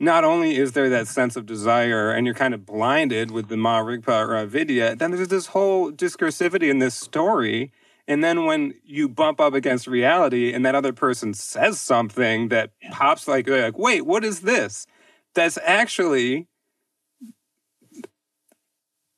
not 0.01 0.23
only 0.23 0.57
is 0.57 0.71
there 0.73 0.89
that 0.89 1.07
sense 1.07 1.35
of 1.35 1.45
desire 1.45 2.11
and 2.11 2.25
you're 2.25 2.35
kind 2.35 2.53
of 2.53 2.65
blinded 2.65 3.31
with 3.31 3.47
the 3.47 3.57
Ma 3.57 3.79
Rigpa 3.79 4.27
or 4.27 4.35
Avidya, 4.35 4.95
then 4.95 5.11
there's 5.11 5.27
this 5.27 5.47
whole 5.47 5.91
discursivity 5.91 6.69
in 6.69 6.79
this 6.79 6.95
story 6.95 7.71
and 8.07 8.23
then 8.23 8.45
when 8.45 8.73
you 8.83 9.07
bump 9.07 9.39
up 9.39 9.53
against 9.53 9.87
reality 9.87 10.53
and 10.53 10.65
that 10.65 10.75
other 10.75 10.91
person 10.91 11.33
says 11.33 11.79
something 11.79 12.49
that 12.49 12.71
pops 12.91 13.27
like, 13.27 13.47
like 13.47 13.77
wait, 13.77 14.05
what 14.05 14.25
is 14.25 14.41
this? 14.41 14.85
That's 15.33 15.57
actually 15.63 16.47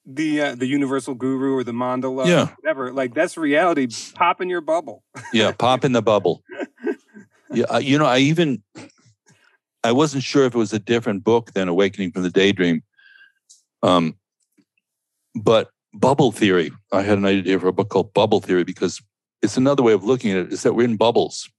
the 0.06 0.42
uh, 0.42 0.56
the 0.56 0.68
universal 0.68 1.16
guru 1.16 1.56
or 1.56 1.64
the 1.64 1.72
mandala, 1.72 2.28
yeah. 2.28 2.50
whatever. 2.62 2.92
Like 2.92 3.14
that's 3.14 3.38
reality. 3.38 3.88
Pop 4.16 4.42
in 4.42 4.50
your 4.50 4.62
bubble. 4.62 5.04
yeah, 5.32 5.54
pop 5.54 5.84
in 5.86 5.94
the 5.94 6.02
bubble. 6.02 6.44
Yeah, 7.56 7.78
you 7.78 8.00
know, 8.00 8.06
I 8.06 8.18
even 8.18 8.64
I 9.84 9.92
wasn't 9.92 10.24
sure 10.24 10.46
if 10.46 10.56
it 10.56 10.58
was 10.58 10.74
a 10.74 10.80
different 10.80 11.24
book 11.24 11.54
than 11.54 11.68
Awakening 11.68 12.12
from 12.12 12.24
the 12.24 12.30
Daydream. 12.30 12.84
Um, 13.82 14.16
but 15.36 15.70
bubble 15.94 16.32
theory. 16.32 16.72
I 16.92 17.02
had 17.02 17.18
an 17.18 17.26
idea 17.26 17.60
for 17.60 17.68
a 17.68 17.74
book 17.74 17.90
called 17.90 18.14
Bubble 18.14 18.40
Theory 18.40 18.64
because 18.64 19.02
it's 19.42 19.58
another 19.58 19.84
way 19.84 19.94
of 19.94 20.04
looking 20.04 20.32
at 20.32 20.38
it 20.38 20.54
is 20.54 20.64
that 20.64 20.74
we're 20.74 20.86
in 20.86 20.98
bubbles. 20.98 21.50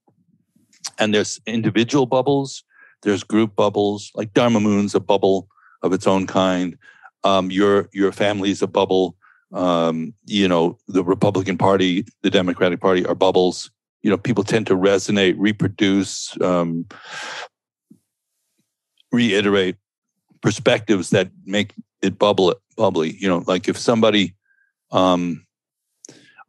And 0.99 1.13
there's 1.13 1.39
individual 1.45 2.05
bubbles, 2.05 2.63
there's 3.03 3.23
group 3.23 3.55
bubbles, 3.55 4.11
like 4.15 4.33
Dharma 4.33 4.59
Moon's 4.59 4.95
a 4.95 4.99
bubble 4.99 5.47
of 5.81 5.93
its 5.93 6.07
own 6.07 6.27
kind. 6.27 6.77
Um, 7.23 7.49
your 7.51 7.89
your 7.91 8.11
family's 8.11 8.61
a 8.61 8.67
bubble. 8.67 9.15
Um, 9.51 10.13
you 10.25 10.47
know, 10.47 10.77
the 10.87 11.03
Republican 11.03 11.57
Party, 11.57 12.05
the 12.23 12.29
Democratic 12.29 12.81
Party 12.81 13.05
are 13.05 13.15
bubbles. 13.15 13.71
You 14.03 14.09
know, 14.09 14.17
people 14.17 14.43
tend 14.43 14.67
to 14.67 14.75
resonate, 14.75 15.35
reproduce, 15.37 16.39
um, 16.41 16.85
reiterate 19.15 19.77
perspectives 20.41 21.09
that 21.09 21.29
make 21.45 21.73
it 22.01 22.19
bubble 22.19 22.53
bubbly. 22.77 23.15
You 23.17 23.27
know, 23.27 23.43
like 23.47 23.67
if 23.67 23.77
somebody, 23.77 24.35
um, 24.91 25.45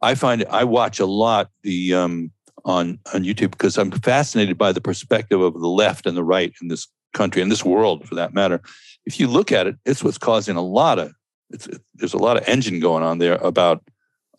I 0.01 0.15
find 0.15 0.45
I 0.49 0.63
watch 0.63 0.99
a 0.99 1.05
lot 1.05 1.49
the 1.63 1.93
um, 1.93 2.31
on 2.65 2.99
on 3.13 3.23
YouTube 3.23 3.51
because 3.51 3.77
I'm 3.77 3.91
fascinated 3.91 4.57
by 4.57 4.71
the 4.71 4.81
perspective 4.81 5.41
of 5.41 5.53
the 5.53 5.67
left 5.67 6.05
and 6.05 6.15
the 6.15 6.23
right 6.23 6.53
in 6.61 6.67
this 6.67 6.87
country 7.13 7.41
and 7.41 7.51
this 7.51 7.65
world, 7.65 8.07
for 8.07 8.15
that 8.15 8.33
matter. 8.33 8.61
If 9.05 9.19
you 9.19 9.27
look 9.27 9.51
at 9.51 9.67
it, 9.67 9.75
it's 9.85 10.03
what's 10.03 10.17
causing 10.17 10.55
a 10.55 10.61
lot 10.61 10.99
of 10.99 11.13
it's 11.49 11.67
it, 11.67 11.81
there's 11.95 12.13
a 12.13 12.17
lot 12.17 12.37
of 12.37 12.47
engine 12.47 12.79
going 12.79 13.03
on 13.03 13.17
there 13.17 13.35
about 13.35 13.83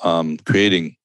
um, 0.00 0.36
creating 0.38 0.96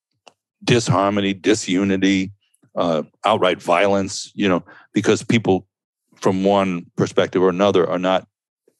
disharmony, 0.63 1.33
disunity, 1.33 2.31
uh, 2.75 3.03
outright 3.25 3.61
violence. 3.61 4.31
You 4.35 4.49
know, 4.49 4.63
because 4.93 5.23
people 5.23 5.65
from 6.23 6.45
one 6.45 6.85
perspective 6.95 7.43
or 7.43 7.49
another 7.49 7.87
are 7.87 7.99
not 7.99 8.25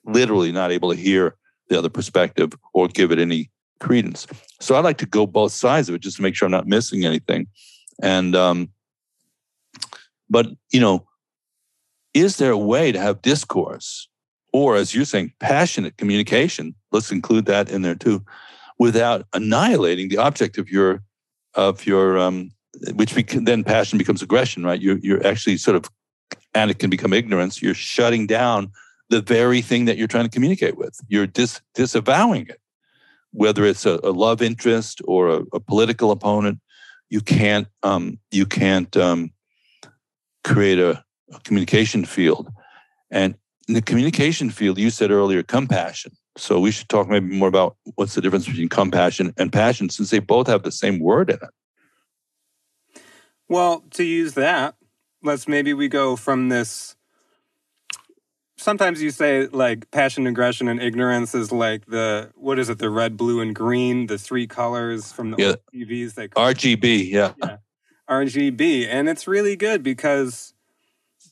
literally 0.06 0.50
not 0.50 0.72
able 0.72 0.90
to 0.90 0.98
hear 0.98 1.36
the 1.68 1.78
other 1.78 1.90
perspective 1.90 2.54
or 2.74 2.88
give 2.88 3.12
it 3.12 3.20
any 3.20 3.52
credence. 3.82 4.26
So 4.62 4.76
I 4.76 4.80
like 4.80 4.98
to 5.00 5.06
go 5.06 5.28
both 5.28 5.52
sides 5.52 5.90
of 5.90 5.96
it 5.96 6.00
just 6.00 6.16
to 6.16 6.24
make 6.24 6.36
sure 6.36 6.46
I'm 6.46 6.52
not 6.52 6.68
missing 6.68 7.04
anything. 7.04 7.48
And 8.02 8.34
um, 8.34 8.70
but 10.30 10.48
you 10.72 10.80
know, 10.80 11.06
is 12.14 12.38
there 12.38 12.52
a 12.52 12.58
way 12.58 12.94
to 12.94 13.00
have 13.00 13.22
discourse, 13.22 14.08
or 14.54 14.78
as 14.78 14.96
you're 14.96 15.04
saying, 15.04 15.34
passionate 15.42 15.98
communication? 15.98 16.74
Let's 16.94 17.12
include 17.12 17.46
that 17.48 17.70
in 17.70 17.82
there 17.82 17.96
too, 17.96 18.24
without 18.80 19.28
annihilating 19.34 20.08
the 20.08 20.18
object 20.18 20.58
of 20.58 20.70
your 20.70 21.04
of 21.56 21.86
your 21.86 22.18
um, 22.18 22.52
which 22.94 23.14
then 23.14 23.66
passion 23.66 23.98
becomes 23.98 24.22
aggression, 24.22 24.64
right? 24.64 24.82
You're 24.82 25.00
you're 25.00 25.28
actually 25.28 25.58
sort 25.58 25.76
of 25.76 25.90
and 26.54 26.72
it 26.72 26.80
can 26.80 26.90
become 26.90 27.14
ignorance. 27.14 27.62
You're 27.62 27.74
shutting 27.74 28.28
down 28.28 28.72
the 29.10 29.22
very 29.22 29.62
thing 29.62 29.86
that 29.86 29.98
you're 29.98 30.08
trying 30.08 30.26
to 30.26 30.30
communicate 30.30 30.78
with. 30.78 31.00
You're 31.08 31.28
dis- 31.28 31.62
disavowing 31.74 32.48
it, 32.48 32.60
whether 33.32 33.66
it's 33.66 33.86
a, 33.86 34.00
a 34.04 34.12
love 34.12 34.42
interest 34.42 35.02
or 35.06 35.30
a, 35.30 35.44
a, 35.54 35.60
political 35.60 36.12
opponent. 36.12 36.60
You 37.10 37.22
can't 37.22 37.68
um, 37.84 38.18
you 38.32 38.46
can't 38.46 38.96
um, 38.98 39.32
create 40.44 40.80
a, 40.80 41.04
a 41.32 41.40
communication 41.42 42.06
field, 42.06 42.52
and 43.12 43.36
in 43.68 43.76
the 43.76 43.82
communication 43.82 44.50
field, 44.50 44.78
you 44.78 44.90
said 44.90 45.12
earlier, 45.12 45.44
compassion. 45.44 46.14
So 46.38 46.60
we 46.60 46.72
should 46.72 46.90
talk 46.90 47.08
maybe 47.08 47.34
more 47.36 47.48
about 47.48 47.78
what's 47.96 48.16
the 48.16 48.22
difference 48.22 48.48
between 48.48 48.70
compassion 48.70 49.34
and 49.38 49.54
passion, 49.54 49.90
since 49.90 50.10
they 50.10 50.20
both 50.20 50.48
have 50.48 50.64
the 50.64 50.72
same 50.72 51.00
word 51.00 51.30
in 51.30 51.36
it. 51.36 53.02
Well, 53.48 53.84
to 53.92 54.04
use 54.04 54.34
that, 54.34 54.76
let's 55.24 55.48
maybe 55.48 55.74
we 55.74 55.88
go 55.88 56.16
from 56.16 56.50
this 56.50 56.96
sometimes 58.58 59.02
you 59.02 59.12
say 59.12 59.48
like 59.48 59.92
passion, 59.92 60.26
aggression, 60.26 60.68
and 60.68 60.82
ignorance 60.82 61.36
is 61.36 61.52
like 61.52 61.86
the 61.86 62.32
what 62.36 62.58
is 62.58 62.70
it? 62.70 62.80
The 62.80 62.90
red, 62.90 63.18
blue, 63.18 63.42
and 63.42 63.54
green, 63.54 64.08
the 64.08 64.18
three 64.18 64.48
colors 64.48 65.12
from 65.12 65.32
the 65.32 65.38
Yeah. 65.38 65.56
TVs. 65.74 66.16
They 66.16 66.30
RGB, 66.30 67.10
yeah. 67.10 67.34
RGB, 68.10 68.88
and 68.88 69.08
it's 69.10 69.28
really 69.28 69.56
good 69.56 69.84
because 69.84 70.54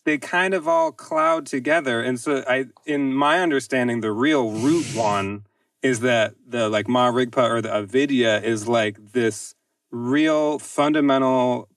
they 0.03 0.17
kind 0.17 0.53
of 0.53 0.67
all 0.67 0.91
cloud 0.91 1.45
together. 1.45 2.01
And 2.01 2.19
so, 2.19 2.43
I, 2.48 2.65
in 2.86 3.13
my 3.13 3.39
understanding, 3.39 4.01
the 4.01 4.12
real 4.12 4.51
root 4.51 4.86
one 4.95 5.45
is 5.81 6.00
that 6.01 6.36
the 6.48 6.69
like 6.69 6.88
Ma 6.88 7.12
Rigpa 7.12 7.50
or 7.50 7.62
the 7.62 7.74
Avidya 7.74 8.41
is 8.41 8.67
like 8.67 9.13
this 9.13 9.55
real 9.91 10.60
fundamental 10.60 11.67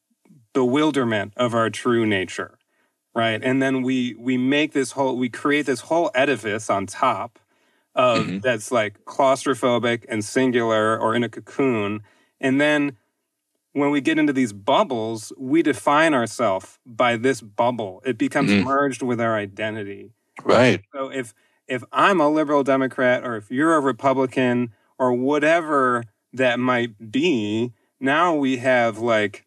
bewilderment 0.54 1.34
of 1.36 1.54
our 1.54 1.70
true 1.70 2.06
nature, 2.06 2.58
right? 3.14 3.42
And 3.42 3.62
then 3.62 3.82
we 3.82 4.14
we 4.18 4.38
make 4.38 4.72
this 4.72 4.92
whole 4.92 5.16
we 5.18 5.28
create 5.30 5.66
this 5.66 5.80
whole 5.82 6.10
edifice 6.14 6.70
on 6.70 6.86
top 6.86 7.38
of 7.94 8.28
Mhm. 8.28 8.42
that's 8.42 8.72
like 8.72 9.04
claustrophobic 9.06 10.04
and 10.08 10.24
singular 10.24 10.98
or 10.98 11.14
in 11.16 11.24
a 11.24 11.28
cocoon, 11.30 12.02
and 12.40 12.60
then 12.60 12.96
when 13.72 13.90
we 13.90 14.00
get 14.00 14.18
into 14.18 14.32
these 14.32 14.52
bubbles, 14.52 15.32
we 15.36 15.62
define 15.62 16.14
ourselves 16.14 16.78
by 16.86 17.16
this 17.16 17.40
bubble. 17.40 18.02
It 18.06 18.18
becomes 18.18 18.52
Mhm. 18.52 18.64
merged 18.64 19.02
with 19.02 19.20
our 19.20 19.36
identity. 19.36 20.12
Right. 20.44 20.84
So 20.94 21.10
if 21.10 21.34
if 21.68 21.82
I'm 21.92 22.20
a 22.20 22.28
liberal 22.28 22.62
Democrat 22.62 23.24
or 23.24 23.36
if 23.36 23.50
you're 23.50 23.74
a 23.76 23.80
Republican 23.80 24.72
or 24.98 25.12
whatever 25.14 26.04
that 26.34 26.60
might 26.60 27.10
be, 27.10 27.72
now 28.00 28.34
we 28.34 28.58
have 28.58 28.98
like 28.98 29.46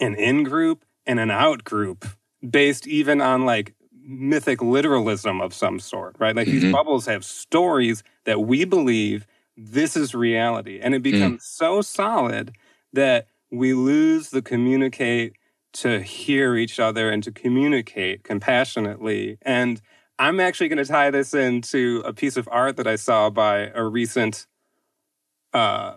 an 0.00 0.14
in 0.14 0.42
group 0.44 0.84
and 1.06 1.18
an 1.20 1.30
out 1.30 1.64
group 1.64 2.04
based 2.48 2.86
even 2.86 3.20
on 3.20 3.44
like 3.44 3.74
mythic 4.06 4.60
literalism 4.62 5.40
of 5.40 5.54
some 5.54 5.80
sort, 5.80 6.16
right? 6.18 6.36
Like 6.36 6.46
these 6.48 6.64
Mhm. 6.64 6.72
bubbles 6.72 7.06
have 7.06 7.24
stories 7.24 8.02
that 8.24 8.40
we 8.42 8.64
believe 8.64 9.26
this 9.56 9.96
is 9.96 10.14
reality. 10.14 10.78
And 10.80 10.94
it 10.94 11.02
becomes 11.02 11.44
so 11.44 11.80
solid 11.80 12.52
that 12.92 13.28
we 13.50 13.72
lose 13.72 14.30
the 14.30 14.42
communicate 14.42 15.34
to 15.74 16.00
hear 16.02 16.54
each 16.56 16.78
other 16.78 17.10
and 17.10 17.22
to 17.22 17.32
communicate 17.32 18.24
compassionately. 18.24 19.38
And 19.42 19.80
I'm 20.18 20.38
actually 20.38 20.68
going 20.68 20.84
to 20.84 20.84
tie 20.84 21.10
this 21.10 21.34
into 21.34 22.02
a 22.04 22.12
piece 22.12 22.36
of 22.36 22.48
art 22.52 22.76
that 22.76 22.86
I 22.86 22.96
saw 22.96 23.30
by 23.30 23.70
a 23.74 23.82
recent 23.84 24.46
uh, 25.52 25.94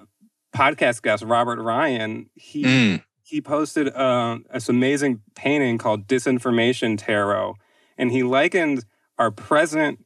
podcast 0.56 1.01
guest, 1.01 1.24
Robert 1.24 1.60
Ryan. 1.62 2.30
He 2.36 2.63
Mm. 2.63 3.04
He 3.28 3.42
posted 3.42 3.94
uh, 3.94 4.40
this 4.54 4.70
amazing 4.70 5.22
painting 5.36 5.78
called 5.78 6.08
Disinformation 6.08 6.98
Tarot, 6.98 7.56
and 7.98 8.12
he 8.12 8.24
likened 8.24 8.86
our 9.18 9.32
present 9.32 10.06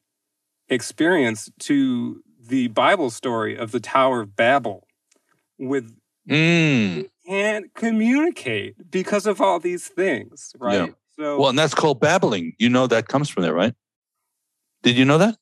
experience 0.69 1.51
to 1.59 2.23
the 2.39 2.67
Bible 2.69 3.11
story 3.11 3.55
of 3.55 3.71
the 3.71 3.79
Tower 3.79 4.21
of 4.21 4.35
Babel. 4.35 4.87
With 5.57 5.95
Mm. 6.29 7.09
can't 7.25 7.73
communicate 7.73 8.75
because 8.91 9.25
of 9.25 9.41
all 9.41 9.59
these 9.59 9.87
things, 9.87 10.53
right? 10.59 10.75
Yeah. 10.75 10.93
So 11.15 11.39
Well, 11.39 11.49
and 11.49 11.57
that's 11.59 11.73
called 11.73 11.99
babbling. 11.99 12.53
You 12.59 12.69
know 12.69 12.87
that 12.87 13.07
comes 13.07 13.27
from 13.27 13.43
there, 13.43 13.53
right? 13.53 13.73
Did 14.83 14.97
you 14.97 15.05
know 15.05 15.17
that? 15.17 15.37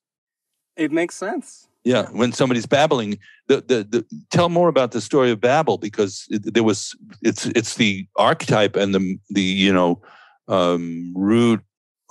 it 0.76 0.92
makes 0.94 1.16
sense. 1.16 1.68
Yeah, 1.90 2.06
when 2.12 2.34
somebody's 2.34 2.68
babbling, 2.68 3.18
the, 3.48 3.62
the, 3.62 3.84
the 3.84 4.06
tell 4.30 4.48
more 4.48 4.68
about 4.68 4.92
the 4.92 5.02
story 5.02 5.32
of 5.32 5.42
Babel 5.42 5.80
because 5.80 6.28
it, 6.30 6.54
there 6.54 6.62
was 6.62 6.96
it's 7.24 7.48
it's 7.48 7.78
the 7.78 8.08
archetype 8.16 8.76
and 8.76 8.94
the 8.94 9.18
the 9.32 9.42
you 9.42 9.74
know 9.74 10.00
um, 10.48 11.12
rude 11.16 11.62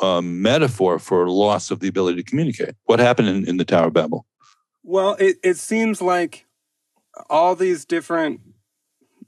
um, 0.03 0.43
metaphor 0.43 0.99
for 0.99 1.31
loss 1.31 1.71
of 1.71 1.79
the 1.79 1.87
ability 1.87 2.21
to 2.21 2.29
communicate. 2.29 2.75
What 2.87 2.99
happened 2.99 3.29
in, 3.29 3.49
in 3.49 3.57
the 3.57 3.65
Tower 3.65 3.87
of 3.87 3.93
Babel? 3.93 4.27
Well, 4.83 5.15
it, 5.21 5.37
it 5.45 5.59
seems 5.59 6.03
like 6.03 6.47
all 7.31 7.55
these 7.55 7.85
different, 7.85 8.41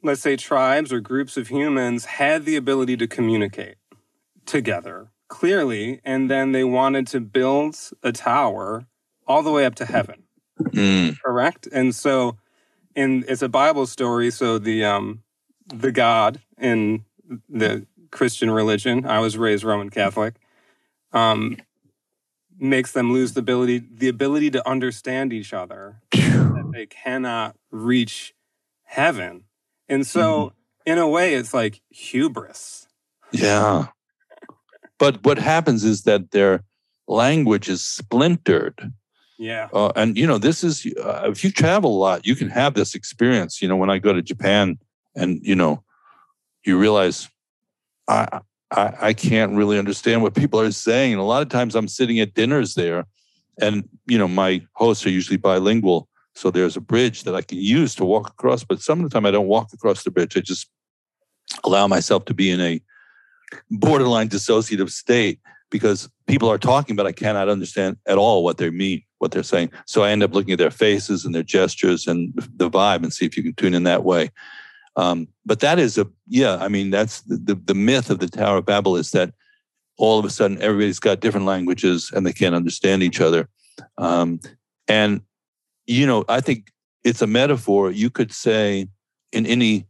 let's 0.03 0.21
say, 0.21 0.35
tribes 0.35 0.93
or 0.93 0.99
groups 0.99 1.37
of 1.37 1.47
humans 1.47 2.07
had 2.07 2.45
the 2.45 2.57
ability 2.57 2.97
to 2.97 3.07
communicate 3.07 3.77
together 4.47 5.13
clearly, 5.29 6.01
and 6.05 6.29
then 6.29 6.51
they 6.51 6.65
wanted 6.65 7.07
to 7.07 7.21
build 7.21 7.77
a 8.03 8.11
tower 8.11 8.89
all 9.29 9.45
the 9.45 9.53
way 9.53 9.65
up 9.65 9.77
to 9.77 9.85
heaven, 9.85 10.25
Mm, 10.61 11.19
correct? 11.25 11.69
And 11.73 11.95
so, 11.95 12.37
in 12.95 13.25
it's 13.29 13.43
a 13.43 13.49
Bible 13.49 13.87
story. 13.87 14.31
So 14.31 14.59
the 14.59 14.85
um 14.85 15.23
the 15.67 15.93
God 15.93 16.41
in 16.59 17.05
the 17.49 17.87
Christian 18.11 18.51
religion, 18.51 19.07
I 19.07 19.21
was 19.21 19.39
raised 19.39 19.65
Roman 19.65 19.91
Catholic, 19.91 20.35
um, 21.13 21.57
makes 22.59 22.93
them 22.93 23.13
lose 23.13 23.33
the 23.33 23.41
ability 23.41 23.83
the 23.93 24.09
ability 24.09 24.51
to 24.51 24.69
understand 24.69 25.33
each 25.33 25.53
other 25.53 26.01
that 26.11 26.71
they 26.73 26.87
cannot 26.87 27.57
reach 27.71 28.35
heaven. 28.85 29.45
And 29.89 30.07
so, 30.07 30.53
in 30.87 30.99
a 30.99 31.09
way, 31.09 31.35
it's 31.35 31.55
like 31.55 31.81
hubris. 31.91 32.87
yeah, 33.33 33.87
but 34.99 35.25
what 35.25 35.39
happens 35.39 35.83
is 35.85 36.03
that 36.03 36.31
their 36.31 36.63
language 37.09 37.69
is 37.69 37.83
splintered. 37.83 38.93
Yeah. 39.41 39.69
Uh, 39.73 39.91
and 39.97 40.19
you 40.19 40.27
know, 40.27 40.37
this 40.37 40.63
is 40.63 40.87
uh, 41.03 41.23
if 41.25 41.43
you 41.43 41.51
travel 41.51 41.97
a 41.97 41.99
lot, 41.99 42.27
you 42.27 42.37
can 42.37 42.51
have 42.51 42.75
this 42.75 42.95
experience. 42.95 43.63
You 43.63 43.69
know, 43.69 43.77
when 43.77 43.89
I 43.89 43.97
go 43.97 44.13
to 44.13 44.21
Japan, 44.21 44.77
and 45.17 45.41
you 45.43 45.57
know, 45.57 45.83
you 46.67 46.79
realize 46.79 47.27
I 48.07 48.41
I, 48.71 48.95
I 49.01 49.13
can't 49.15 49.57
really 49.57 49.79
understand 49.79 50.23
what 50.23 50.35
people 50.35 50.61
are 50.61 50.71
saying. 50.71 51.15
A 51.15 51.25
lot 51.25 51.41
of 51.41 51.49
times, 51.49 51.75
I'm 51.75 51.89
sitting 51.89 52.21
at 52.21 52.35
dinners 52.35 52.75
there, 52.75 53.07
and 53.59 53.89
you 54.07 54.19
know, 54.19 54.29
my 54.29 54.61
hosts 54.75 55.07
are 55.07 55.11
usually 55.11 55.39
bilingual, 55.39 56.07
so 56.35 56.51
there's 56.51 56.77
a 56.77 56.81
bridge 56.83 57.23
that 57.23 57.35
I 57.35 57.41
can 57.41 57.57
use 57.57 57.95
to 57.95 58.05
walk 58.05 58.29
across. 58.29 58.63
But 58.63 58.83
some 58.83 59.03
of 59.03 59.09
the 59.09 59.15
time, 59.15 59.25
I 59.25 59.31
don't 59.31 59.49
walk 59.49 59.73
across 59.73 60.05
the 60.05 60.11
bridge. 60.11 60.37
I 60.37 60.41
just 60.41 60.69
allow 61.65 61.87
myself 61.87 62.27
to 62.27 62.35
be 62.35 62.51
in 62.51 62.61
a 62.61 62.83
borderline 63.71 64.29
dissociative 64.29 64.91
state 64.91 65.41
because 65.71 66.09
people 66.27 66.51
are 66.51 66.59
talking, 66.59 66.97
but 66.97 67.07
I 67.07 67.13
cannot 67.13 67.49
understand 67.49 67.97
at 68.07 68.19
all 68.19 68.45
what 68.45 68.59
they 68.59 68.71
mean, 68.71 69.03
what 69.19 69.31
they're 69.31 69.43
saying. 69.43 69.71
So 69.87 70.03
I 70.03 70.11
end 70.11 70.23
up 70.23 70.35
looking 70.35 70.53
at 70.53 70.59
their 70.59 70.71
faces 70.71 71.25
and 71.25 71.35
their 71.35 71.43
gestures 71.43 72.07
and 72.07 72.33
the 72.57 72.69
vibe 72.69 73.03
and 73.03 73.13
see 73.13 73.27
if 73.27 73.37
you 73.37 73.43
can 73.43 73.55
tune 73.55 73.75
in 73.75 73.85
that 73.85 74.05
way. 74.05 74.31
Um, 74.97 75.29
but 75.47 75.61
that 75.61 75.79
is 75.79 75.97
a 75.99 76.07
yeah. 76.27 76.57
I 76.57 76.69
mean, 76.69 76.91
that's 76.91 77.23
the, 77.23 77.37
the 77.37 77.55
the 77.55 77.75
myth 77.75 78.11
of 78.11 78.19
the 78.19 78.29
Tower 78.29 78.59
of 78.59 78.67
Babel 78.67 78.97
is 78.97 79.13
that 79.13 79.33
all 79.97 80.19
of 80.19 80.25
a 80.25 80.31
sudden 80.31 80.61
everybody's 80.61 80.99
got 80.99 81.21
different 81.21 81.47
languages 81.47 82.11
and 82.15 82.27
they 82.27 82.33
can't 82.33 82.55
understand 82.55 83.03
each 83.03 83.21
other. 83.21 83.49
Um, 83.99 84.41
and 84.89 85.23
you 85.87 86.07
know, 86.07 86.25
I 86.29 86.41
think 86.41 86.73
it's 87.05 87.23
a 87.23 87.27
metaphor. 87.27 87.91
You 87.91 88.11
could 88.11 88.33
say 88.33 88.89
in 89.33 89.47
any 89.47 89.87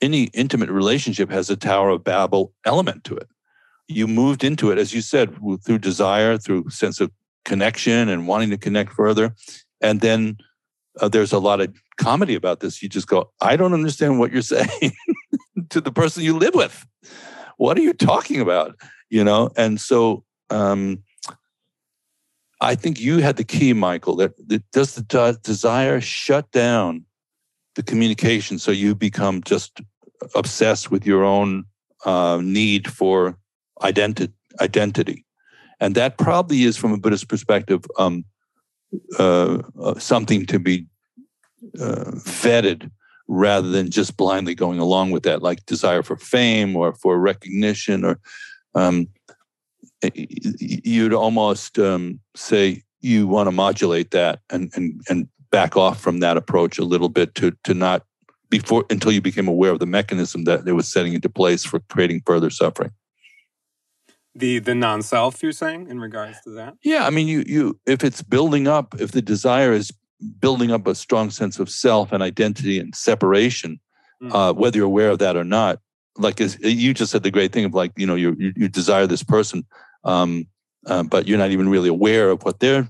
any 0.00 0.24
intimate 0.34 0.70
relationship 0.70 1.30
has 1.30 1.50
a 1.50 1.56
Tower 1.56 1.90
of 1.90 2.04
Babel 2.04 2.52
element 2.64 3.04
to 3.04 3.16
it. 3.16 3.28
You 3.88 4.06
moved 4.06 4.44
into 4.44 4.70
it, 4.70 4.78
as 4.78 4.92
you 4.92 5.00
said, 5.00 5.36
through 5.64 5.78
desire, 5.78 6.38
through 6.38 6.70
sense 6.70 7.00
of 7.00 7.10
connection 7.44 8.08
and 8.08 8.26
wanting 8.26 8.50
to 8.50 8.58
connect 8.58 8.92
further. 8.92 9.34
And 9.80 10.00
then 10.00 10.38
uh, 11.00 11.08
there's 11.08 11.32
a 11.32 11.38
lot 11.38 11.60
of 11.60 11.74
comedy 11.96 12.34
about 12.34 12.60
this. 12.60 12.82
You 12.82 12.88
just 12.88 13.06
go, 13.06 13.30
I 13.40 13.56
don't 13.56 13.74
understand 13.74 14.18
what 14.18 14.32
you're 14.32 14.42
saying 14.56 14.92
to 15.70 15.80
the 15.80 15.92
person 15.92 16.24
you 16.24 16.36
live 16.36 16.54
with. 16.54 16.86
What 17.56 17.78
are 17.78 17.82
you 17.82 17.92
talking 17.92 18.40
about? 18.40 18.74
You 19.08 19.24
know, 19.24 19.50
and 19.56 19.80
so 19.80 20.24
um, 20.50 21.02
I 22.60 22.74
think 22.74 23.00
you 23.00 23.18
had 23.18 23.36
the 23.36 23.44
key, 23.44 23.72
Michael. 23.72 24.16
That, 24.16 24.32
that 24.48 24.68
does 24.72 24.94
the 24.94 25.02
de- 25.02 25.38
desire 25.42 26.00
shut 26.00 26.50
down 26.50 27.04
the 27.76 27.82
communication 27.82 28.58
so 28.58 28.70
you 28.70 28.94
become 28.94 29.42
just 29.42 29.80
obsessed 30.34 30.90
with 30.90 31.06
your 31.06 31.24
own 31.24 31.64
uh, 32.04 32.40
need 32.42 32.90
for 32.90 33.38
identi- 33.82 34.32
identity, 34.60 35.24
and 35.80 35.94
that 35.94 36.18
probably 36.18 36.64
is, 36.64 36.76
from 36.76 36.92
a 36.92 36.98
Buddhist 36.98 37.28
perspective, 37.28 37.84
um, 37.98 38.24
uh, 39.18 39.62
uh, 39.80 39.98
something 39.98 40.46
to 40.46 40.58
be 40.58 40.86
uh, 41.80 42.12
vetted 42.14 42.90
rather 43.28 43.68
than 43.68 43.90
just 43.90 44.16
blindly 44.16 44.54
going 44.54 44.78
along 44.78 45.10
with 45.10 45.24
that, 45.24 45.42
like 45.42 45.66
desire 45.66 46.02
for 46.02 46.16
fame 46.16 46.76
or 46.76 46.94
for 46.94 47.18
recognition, 47.18 48.04
or 48.04 48.18
um, 48.74 49.08
you'd 50.14 51.14
almost 51.14 51.78
um, 51.78 52.20
say 52.34 52.82
you 53.00 53.26
want 53.26 53.46
to 53.46 53.52
modulate 53.52 54.10
that 54.10 54.40
and 54.50 54.70
and 54.74 55.00
and 55.08 55.28
back 55.50 55.76
off 55.76 56.00
from 56.00 56.20
that 56.20 56.36
approach 56.36 56.78
a 56.78 56.84
little 56.84 57.08
bit 57.08 57.34
to 57.34 57.52
to 57.64 57.74
not 57.74 58.02
before 58.50 58.84
until 58.90 59.12
you 59.12 59.20
became 59.20 59.48
aware 59.48 59.72
of 59.72 59.78
the 59.78 59.86
mechanism 59.86 60.44
that 60.44 60.66
it 60.66 60.72
was 60.72 60.90
setting 60.90 61.12
into 61.12 61.28
place 61.28 61.64
for 61.64 61.80
creating 61.88 62.22
further 62.24 62.50
suffering. 62.50 62.90
The 64.38 64.58
the 64.58 64.74
non-self 64.74 65.42
you're 65.42 65.52
saying 65.52 65.88
in 65.88 65.98
regards 65.98 66.40
to 66.42 66.50
that? 66.50 66.74
Yeah, 66.84 67.06
I 67.06 67.10
mean, 67.10 67.26
you 67.26 67.42
you 67.46 67.78
if 67.86 68.04
it's 68.04 68.22
building 68.22 68.68
up, 68.68 68.94
if 69.00 69.12
the 69.12 69.22
desire 69.22 69.72
is 69.72 69.90
building 70.40 70.70
up 70.70 70.86
a 70.86 70.94
strong 70.94 71.30
sense 71.30 71.58
of 71.58 71.68
self 71.70 72.12
and 72.12 72.22
identity 72.22 72.78
and 72.78 72.94
separation, 72.94 73.80
Mm. 74.22 74.32
uh, 74.34 74.54
whether 74.54 74.78
you're 74.78 74.86
aware 74.86 75.10
of 75.10 75.18
that 75.18 75.36
or 75.36 75.44
not, 75.44 75.78
like 76.16 76.40
as 76.40 76.58
you 76.60 76.94
just 76.94 77.12
said, 77.12 77.22
the 77.22 77.30
great 77.30 77.52
thing 77.52 77.66
of 77.66 77.74
like 77.74 77.92
you 77.96 78.06
know 78.06 78.14
you 78.14 78.34
you, 78.38 78.52
you 78.56 78.68
desire 78.68 79.06
this 79.06 79.22
person, 79.22 79.64
um, 80.04 80.46
uh, 80.86 81.02
but 81.02 81.26
you're 81.26 81.36
not 81.36 81.50
even 81.50 81.68
really 81.68 81.90
aware 81.90 82.30
of 82.30 82.42
what 82.42 82.60
their 82.60 82.88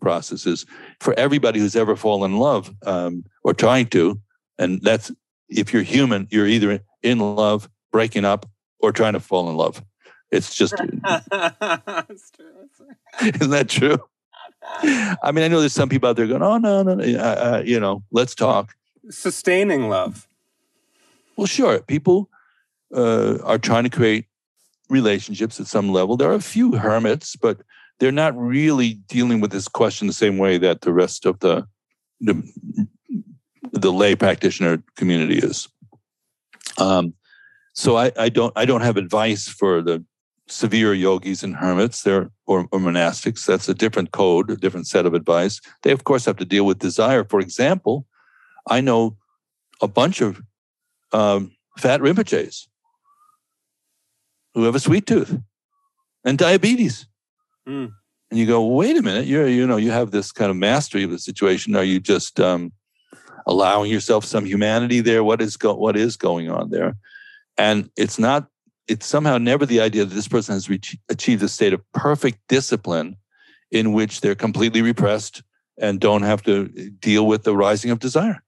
process 0.00 0.46
is. 0.46 0.66
For 1.00 1.14
everybody 1.18 1.58
who's 1.58 1.74
ever 1.74 1.96
fallen 1.96 2.30
in 2.32 2.38
love 2.38 2.72
um, 2.86 3.24
or 3.42 3.54
trying 3.54 3.86
to, 3.88 4.20
and 4.58 4.80
that's 4.82 5.10
if 5.48 5.72
you're 5.72 5.82
human, 5.82 6.28
you're 6.30 6.46
either 6.46 6.80
in 7.02 7.18
love, 7.18 7.68
breaking 7.90 8.24
up, 8.24 8.46
or 8.78 8.92
trying 8.92 9.14
to 9.14 9.20
fall 9.20 9.50
in 9.50 9.56
love. 9.56 9.82
It's 10.30 10.54
just. 10.54 10.74
That's 11.02 12.30
true. 12.30 12.68
Isn't 13.20 13.50
that 13.50 13.68
true? 13.68 13.98
I 15.22 15.32
mean, 15.32 15.44
I 15.44 15.48
know 15.48 15.60
there's 15.60 15.72
some 15.72 15.88
people 15.88 16.08
out 16.08 16.16
there 16.16 16.26
going, 16.26 16.42
"Oh 16.42 16.58
no, 16.58 16.82
no, 16.82 16.94
no 16.94 17.04
uh, 17.18 17.62
you 17.64 17.80
know, 17.80 18.02
let's 18.10 18.34
talk." 18.34 18.74
Sustaining 19.10 19.88
love. 19.88 20.28
Well, 21.36 21.46
sure. 21.46 21.80
People 21.80 22.28
uh, 22.94 23.38
are 23.44 23.58
trying 23.58 23.84
to 23.84 23.90
create 23.90 24.26
relationships 24.90 25.60
at 25.60 25.66
some 25.66 25.90
level. 25.90 26.16
There 26.16 26.30
are 26.30 26.34
a 26.34 26.40
few 26.40 26.72
hermits, 26.72 27.36
but 27.36 27.58
they're 27.98 28.12
not 28.12 28.36
really 28.36 28.94
dealing 29.08 29.40
with 29.40 29.52
this 29.52 29.68
question 29.68 30.06
the 30.06 30.12
same 30.12 30.38
way 30.38 30.58
that 30.58 30.82
the 30.82 30.92
rest 30.92 31.24
of 31.26 31.40
the 31.40 31.66
the, 32.20 32.42
the 33.72 33.92
lay 33.92 34.16
practitioner 34.16 34.82
community 34.96 35.38
is. 35.38 35.68
Um, 36.78 37.14
so 37.74 37.96
I, 37.96 38.10
I 38.16 38.28
don't 38.28 38.52
I 38.56 38.64
don't 38.64 38.80
have 38.80 38.96
advice 38.96 39.48
for 39.48 39.82
the 39.82 40.04
severe 40.48 40.94
yogis 40.94 41.42
and 41.42 41.56
hermits 41.56 42.02
there 42.02 42.30
or, 42.46 42.68
or, 42.72 42.78
monastics. 42.78 43.46
That's 43.46 43.68
a 43.68 43.74
different 43.74 44.12
code, 44.12 44.50
a 44.50 44.56
different 44.56 44.86
set 44.86 45.06
of 45.06 45.14
advice. 45.14 45.60
They 45.82 45.92
of 45.92 46.04
course 46.04 46.24
have 46.24 46.36
to 46.36 46.44
deal 46.44 46.64
with 46.64 46.78
desire. 46.78 47.24
For 47.24 47.40
example, 47.40 48.06
I 48.66 48.80
know 48.80 49.16
a 49.80 49.88
bunch 49.88 50.20
of 50.20 50.40
um, 51.12 51.52
fat 51.76 52.00
Rinpoches 52.00 52.66
who 54.54 54.64
have 54.64 54.74
a 54.74 54.80
sweet 54.80 55.06
tooth 55.06 55.38
and 56.24 56.38
diabetes. 56.38 57.06
Mm. 57.68 57.92
And 58.30 58.38
you 58.38 58.46
go, 58.46 58.64
wait 58.66 58.96
a 58.96 59.02
minute, 59.02 59.26
you're 59.26 59.48
you 59.48 59.66
know 59.66 59.76
you 59.76 59.90
have 59.90 60.10
this 60.10 60.32
kind 60.32 60.50
of 60.50 60.56
mastery 60.56 61.04
of 61.04 61.10
the 61.10 61.18
situation. 61.18 61.76
Are 61.76 61.84
you 61.84 62.00
just 62.00 62.38
um, 62.40 62.72
allowing 63.46 63.90
yourself 63.90 64.24
some 64.24 64.44
humanity 64.44 65.00
there? 65.00 65.24
What 65.24 65.40
is 65.40 65.56
go- 65.56 65.74
what 65.74 65.96
is 65.96 66.16
going 66.16 66.50
on 66.50 66.70
there? 66.70 66.96
And 67.56 67.90
it's 67.96 68.18
not 68.18 68.48
it's 68.88 69.06
somehow 69.06 69.38
never 69.38 69.66
the 69.66 69.80
idea 69.80 70.04
that 70.04 70.14
this 70.14 70.28
person 70.28 70.54
has 70.54 70.68
reach, 70.68 70.96
achieved 71.08 71.42
a 71.42 71.48
state 71.48 71.74
of 71.74 71.92
perfect 71.92 72.38
discipline 72.48 73.16
in 73.70 73.92
which 73.92 74.22
they're 74.22 74.34
completely 74.34 74.82
repressed 74.82 75.42
and 75.78 76.00
don't 76.00 76.22
have 76.22 76.42
to 76.42 76.68
deal 76.98 77.26
with 77.26 77.44
the 77.44 77.54
rising 77.54 77.90
of 77.90 77.98
desire 78.00 78.42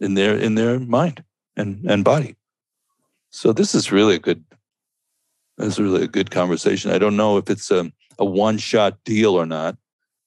in 0.00 0.14
their 0.14 0.36
in 0.36 0.56
their 0.56 0.78
mind 0.78 1.24
and 1.56 1.88
and 1.88 2.04
body. 2.04 2.34
So 3.30 3.52
this 3.52 3.74
is 3.74 3.92
really 3.92 4.16
a 4.16 4.18
good 4.18 4.44
this 5.56 5.74
is 5.74 5.80
really 5.80 6.02
a 6.02 6.08
good 6.08 6.30
conversation. 6.30 6.90
I 6.90 6.98
don't 6.98 7.16
know 7.16 7.38
if 7.38 7.48
it's 7.48 7.70
a, 7.70 7.90
a 8.18 8.24
one 8.24 8.58
shot 8.58 8.98
deal 9.04 9.34
or 9.34 9.46
not. 9.46 9.76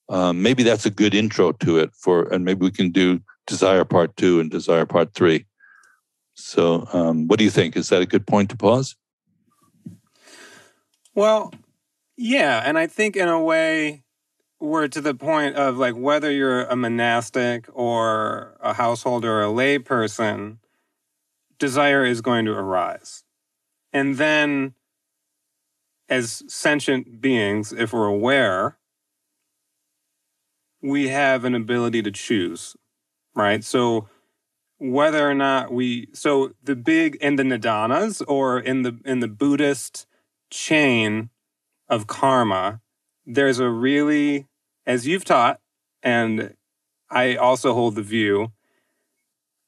Um, 0.08 0.42
maybe 0.42 0.64
that's 0.64 0.88
a 0.88 0.90
good 0.90 1.14
intro 1.14 1.52
to 1.52 1.78
it 1.78 1.94
for 1.94 2.24
and 2.34 2.46
maybe 2.46 2.62
we 2.62 2.72
can 2.72 2.90
do 2.90 3.22
desire 3.46 3.86
part 3.86 4.16
two 4.16 4.40
and 4.40 4.50
desire 4.50 4.86
part 4.86 5.14
three. 5.14 5.46
So 6.34 6.88
um, 6.94 7.28
what 7.28 7.38
do 7.38 7.46
you 7.46 7.52
think? 7.52 7.76
Is 7.76 7.90
that 7.90 8.02
a 8.02 8.08
good 8.08 8.26
point 8.26 8.50
to 8.52 8.58
pause 8.58 8.96
well, 11.16 11.54
yeah, 12.18 12.62
and 12.66 12.78
I 12.78 12.88
think 12.88 13.16
in 13.16 13.28
a 13.28 13.42
way 13.42 14.04
we're 14.60 14.88
to 14.90 15.02
the 15.02 15.14
point 15.14 15.56
of 15.56 15.78
like 15.78 15.96
whether 15.96 16.30
you're 16.30 16.64
a 16.66 16.76
monastic 16.76 17.66
or 17.72 18.58
a 18.62 18.74
householder 18.74 19.40
or 19.40 19.44
a 19.44 19.52
lay 19.52 19.80
person, 19.80 20.60
desire 21.58 22.04
is 22.04 22.22
going 22.22 22.46
to 22.46 22.52
arise. 22.52 23.24
And 23.94 24.18
then 24.18 24.74
as 26.10 26.44
sentient 26.48 27.22
beings, 27.22 27.72
if 27.72 27.94
we're 27.94 28.06
aware, 28.06 28.78
we 30.82 31.10
have 31.10 31.46
an 31.46 31.56
ability 31.56 32.02
to 32.02 32.12
choose, 32.12 32.76
right? 33.36 33.64
So 33.64 34.08
whether 34.78 35.30
or 35.30 35.34
not 35.34 35.72
we 35.72 36.08
so 36.14 36.54
the 36.64 36.76
big 36.76 37.16
in 37.18 37.36
the 37.36 37.44
nidanas 37.44 38.22
or 38.28 38.60
in 38.60 38.84
the 38.84 38.98
in 39.06 39.20
the 39.20 39.28
Buddhist 39.28 40.08
chain 40.50 41.30
of 41.88 42.08
karma, 42.08 42.82
there's 43.26 43.60
a 43.60 43.70
really, 43.70 44.48
as 44.86 45.08
you've 45.08 45.26
taught, 45.26 45.60
and 46.04 46.56
I 47.10 47.36
also 47.36 47.74
hold 47.74 47.96
the 47.96 48.02
view, 48.02 48.52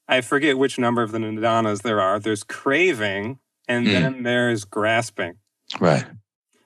I 0.08 0.20
forget 0.20 0.58
which 0.58 0.78
number 0.78 1.02
of 1.02 1.12
the 1.12 1.18
nidanas 1.18 1.82
there 1.82 2.00
are. 2.00 2.18
There's 2.18 2.44
craving, 2.44 3.38
and 3.68 3.86
mm. 3.86 3.92
then 3.92 4.22
there's 4.22 4.64
grasping. 4.64 5.34
Right. 5.80 6.04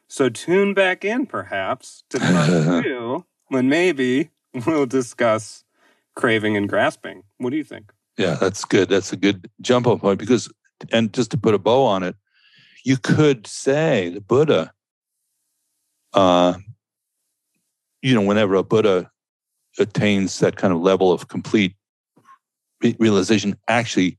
So 0.09 0.29
tune 0.29 0.75
back 0.75 1.05
in, 1.05 1.27
perhaps, 1.27 2.05
to 2.11 2.19
part 2.19 2.49
two, 2.85 3.25
when 3.49 3.69
maybe 3.69 4.31
we'll 4.67 4.87
discuss 4.87 5.65
craving 6.15 6.57
and 6.57 6.69
grasping. 6.69 7.23
What 7.39 7.51
do 7.51 7.57
you 7.57 7.65
think? 7.65 7.93
Yeah, 8.17 8.35
that's 8.35 8.65
good. 8.65 8.89
That's 8.89 9.13
a 9.13 9.17
good 9.17 9.51
jump 9.61 9.87
off 9.87 10.01
point 10.01 10.19
because, 10.19 10.51
and 10.91 11.13
just 11.13 11.31
to 11.33 11.39
put 11.39 11.55
a 11.55 11.59
bow 11.59 11.85
on 11.85 12.03
it, 12.03 12.17
you 12.87 12.97
could 12.97 13.49
say 13.49 14.11
the 14.11 14.21
Buddha, 14.21 14.73
uh, 16.15 16.55
you 18.01 18.15
know, 18.15 18.21
whenever 18.21 18.55
a 18.55 18.63
Buddha 18.63 19.11
attains 19.77 20.39
that 20.39 20.55
kind 20.55 20.73
of 20.73 20.81
level 20.81 21.11
of 21.11 21.27
complete 21.27 21.75
realization, 23.01 23.57
actually 23.67 24.19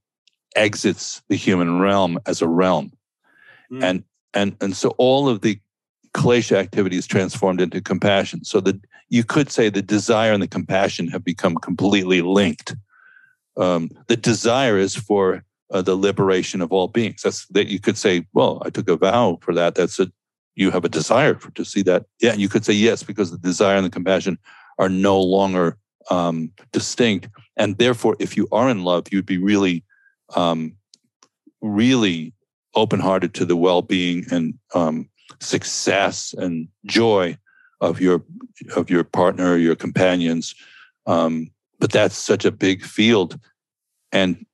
exits 0.58 1.22
the 1.30 1.38
human 1.38 1.80
realm 1.80 2.20
as 2.26 2.42
a 2.42 2.48
realm, 2.48 2.92
mm. 3.72 3.82
and 3.82 4.04
and 4.34 4.58
and 4.60 4.76
so 4.76 4.90
all 4.98 5.30
of 5.30 5.40
the 5.40 5.58
klesha 6.14 6.58
activity 6.58 6.98
is 6.98 7.08
transformed 7.08 7.62
into 7.62 7.80
compassion. 7.80 8.44
So 8.44 8.60
that 8.62 8.76
you 9.08 9.24
could 9.24 9.50
say 9.50 9.70
the 9.70 9.82
desire 9.82 10.34
and 10.34 10.44
the 10.44 10.48
compassion 10.48 11.08
have 11.08 11.24
become 11.24 11.56
completely 11.56 12.22
linked. 12.22 12.76
Um, 13.56 13.92
the 14.08 14.18
desire 14.18 14.78
is 14.78 14.94
for 14.94 15.46
uh, 15.72 15.82
the 15.82 15.96
liberation 15.96 16.62
of 16.62 16.72
all 16.72 16.88
beings. 16.88 17.22
That's 17.22 17.46
that 17.48 17.68
you 17.68 17.80
could 17.80 17.98
say, 17.98 18.26
well, 18.34 18.62
I 18.66 18.70
took 18.70 18.90
a 18.90 18.98
vow 18.98 19.38
for 19.42 19.54
that. 19.54 19.76
That's 19.76 20.00
it. 20.00 20.12
You 20.56 20.72
have 20.72 20.86
a 20.86 20.90
desire 20.90 21.36
for 21.36 21.52
to 21.52 21.64
see 21.64 21.84
that. 21.84 22.06
Yeah, 22.20 22.34
you 22.34 22.50
could 22.50 22.66
say 22.66 22.74
yes 22.74 23.04
because 23.04 23.32
the 23.32 23.38
desire 23.38 23.78
and 23.78 23.86
the 23.86 23.92
compassion 23.92 24.38
are 24.80 24.90
no 24.90 25.22
longer 25.22 25.78
um, 26.10 26.52
distinct, 26.72 27.28
and 27.58 27.78
therefore, 27.78 28.16
if 28.20 28.38
you 28.38 28.48
are 28.52 28.70
in 28.70 28.84
love, 28.84 29.08
you'd 29.12 29.26
be 29.26 29.38
really, 29.38 29.84
um, 30.36 30.76
really 31.62 32.34
open-hearted 32.76 33.34
to 33.34 33.46
the 33.46 33.56
well-being 33.56 34.26
and 34.32 34.54
um, 34.74 35.10
success 35.40 36.34
and 36.38 36.68
joy 36.86 37.38
of 37.82 38.00
your 38.00 38.24
of 38.76 38.90
your 38.90 39.04
partner, 39.04 39.58
your 39.58 39.76
companions. 39.76 40.56
Um, 41.06 41.52
but 41.80 41.92
that's 41.92 42.16
such 42.16 42.46
a 42.46 42.52
big 42.52 42.84
field, 42.84 43.40
and 44.12 44.46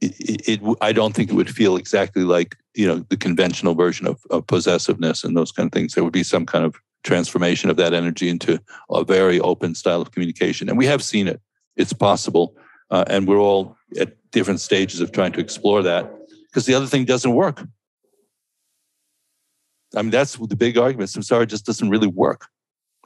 it, 0.00 0.48
it, 0.48 0.76
I 0.80 0.92
don't 0.92 1.14
think 1.14 1.30
it 1.30 1.34
would 1.34 1.54
feel 1.54 1.76
exactly 1.76 2.24
like 2.24 2.56
you 2.74 2.86
know 2.86 3.04
the 3.08 3.16
conventional 3.16 3.74
version 3.74 4.06
of, 4.06 4.24
of 4.30 4.46
possessiveness 4.46 5.24
and 5.24 5.36
those 5.36 5.52
kind 5.52 5.66
of 5.66 5.72
things. 5.72 5.94
There 5.94 6.04
would 6.04 6.12
be 6.12 6.22
some 6.22 6.46
kind 6.46 6.64
of 6.64 6.76
transformation 7.04 7.68
of 7.68 7.76
that 7.76 7.92
energy 7.92 8.28
into 8.28 8.60
a 8.90 9.04
very 9.04 9.40
open 9.40 9.74
style 9.74 10.00
of 10.00 10.12
communication, 10.12 10.68
and 10.68 10.78
we 10.78 10.86
have 10.86 11.02
seen 11.02 11.26
it. 11.28 11.40
It's 11.76 11.92
possible, 11.92 12.56
uh, 12.90 13.04
and 13.08 13.26
we're 13.26 13.38
all 13.40 13.76
at 13.98 14.16
different 14.30 14.60
stages 14.60 15.00
of 15.00 15.12
trying 15.12 15.32
to 15.32 15.40
explore 15.40 15.82
that 15.82 16.10
because 16.48 16.66
the 16.66 16.74
other 16.74 16.86
thing 16.86 17.04
doesn't 17.04 17.34
work. 17.34 17.66
I 19.94 20.02
mean, 20.02 20.10
that's 20.10 20.36
the 20.36 20.56
big 20.56 20.78
argument. 20.78 21.10
Samsara 21.10 21.46
just 21.46 21.66
doesn't 21.66 21.90
really 21.90 22.06
work. 22.06 22.46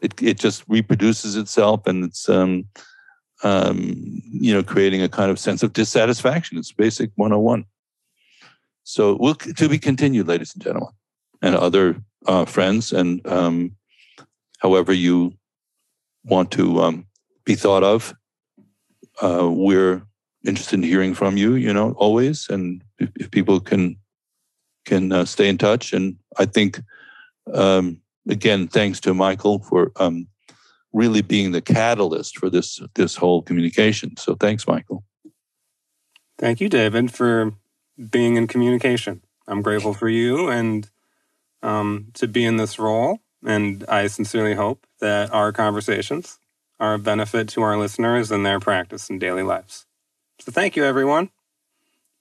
It 0.02 0.20
it 0.22 0.38
just 0.38 0.64
reproduces 0.68 1.36
itself, 1.36 1.86
and 1.86 2.04
it's 2.04 2.28
um, 2.28 2.66
um, 3.42 4.22
you 4.33 4.53
know, 4.53 4.62
creating 4.62 5.03
a 5.03 5.09
kind 5.09 5.31
of 5.31 5.38
sense 5.38 5.62
of 5.62 5.72
dissatisfaction. 5.72 6.59
It's 6.59 6.72
basic 6.72 7.11
101. 7.16 7.64
So 8.85 9.16
we'll 9.18 9.35
to 9.35 9.68
be 9.68 9.79
continued, 9.79 10.29
ladies 10.29 10.55
and 10.55 10.62
gentlemen, 10.62 10.92
and 11.42 11.57
other 11.57 11.96
uh, 12.27 12.44
friends, 12.44 12.92
and 12.92 13.27
um, 13.27 13.77
however 14.61 14.92
you 14.92 15.35
want 16.25 16.51
to 16.53 16.83
um, 16.83 17.07
be 17.44 17.55
thought 17.55 17.83
of. 17.83 18.14
Uh, 19.22 19.51
we're 19.51 20.03
interested 20.46 20.77
in 20.77 20.83
hearing 20.83 21.14
from 21.14 21.37
you. 21.37 21.55
You 21.55 21.72
know, 21.72 21.92
always, 21.92 22.49
and 22.49 22.83
if, 22.99 23.11
if 23.16 23.31
people 23.31 23.61
can 23.61 23.96
can 24.85 25.11
uh, 25.11 25.25
stay 25.25 25.49
in 25.49 25.59
touch, 25.59 25.92
and 25.92 26.16
I 26.38 26.46
think 26.46 26.81
um, 27.53 28.01
again, 28.29 28.68
thanks 28.68 29.01
to 29.01 29.14
Michael 29.14 29.61
for 29.61 29.92
um, 29.96 30.29
really 30.96 31.20
being 31.20 31.52
the 31.52 31.61
catalyst 31.61 32.38
for 32.38 32.48
this 32.48 32.80
this 32.94 33.16
whole 33.16 33.42
communication. 33.42 34.16
So 34.16 34.35
thanks, 34.35 34.66
Michael. 34.66 35.04
Thank 36.38 36.61
you, 36.61 36.68
David, 36.68 37.12
for 37.12 37.52
being 38.11 38.37
in 38.37 38.46
communication. 38.46 39.22
I'm 39.46 39.62
grateful 39.62 39.92
for 39.92 40.09
you 40.09 40.48
and 40.48 40.88
um, 41.62 42.09
to 42.14 42.26
be 42.26 42.44
in 42.44 42.56
this 42.56 42.78
role. 42.78 43.20
And 43.44 43.85
I 43.88 44.06
sincerely 44.06 44.54
hope 44.54 44.87
that 45.00 45.32
our 45.32 45.52
conversations 45.52 46.38
are 46.80 46.94
a 46.94 46.98
benefit 46.98 47.48
to 47.50 47.62
our 47.62 47.76
listeners 47.76 48.30
and 48.30 48.44
their 48.44 48.59
practice 48.59 49.09
in 49.09 49.18
daily 49.18 49.42
lives. 49.42 49.87
So 50.40 50.50
thank 50.50 50.76
you, 50.76 50.85
everyone. 50.85 51.30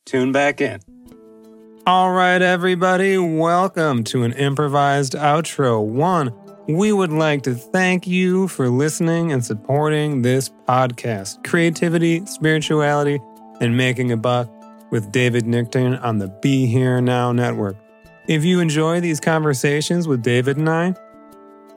Tune 0.06 0.32
back 0.32 0.62
in. 0.62 0.82
All 1.88 2.12
right, 2.12 2.42
everybody, 2.42 3.18
welcome 3.18 4.04
to 4.06 4.24
an 4.24 4.34
improvised 4.34 5.14
outro. 5.14 5.84
One 5.84 6.34
we 6.68 6.92
would 6.92 7.12
like 7.12 7.44
to 7.44 7.54
thank 7.54 8.08
you 8.08 8.48
for 8.48 8.70
listening 8.70 9.32
and 9.32 9.46
supporting 9.46 10.22
this 10.22 10.50
podcast 10.68 11.44
Creativity, 11.44 12.26
Spirituality, 12.26 13.20
and 13.62 13.78
Making 13.78 14.12
a 14.12 14.18
Buck 14.18 14.50
with 14.92 15.12
David 15.12 15.46
Nichtern 15.46 16.02
on 16.04 16.18
the 16.18 16.28
Be 16.42 16.66
Here 16.66 17.02
Now 17.02 17.32
Network. 17.32 17.78
If 18.28 18.44
you 18.44 18.60
enjoy 18.60 19.00
these 19.00 19.20
conversations 19.20 20.08
with 20.08 20.24
David 20.24 20.58
and 20.58 20.70
I, 20.70 20.96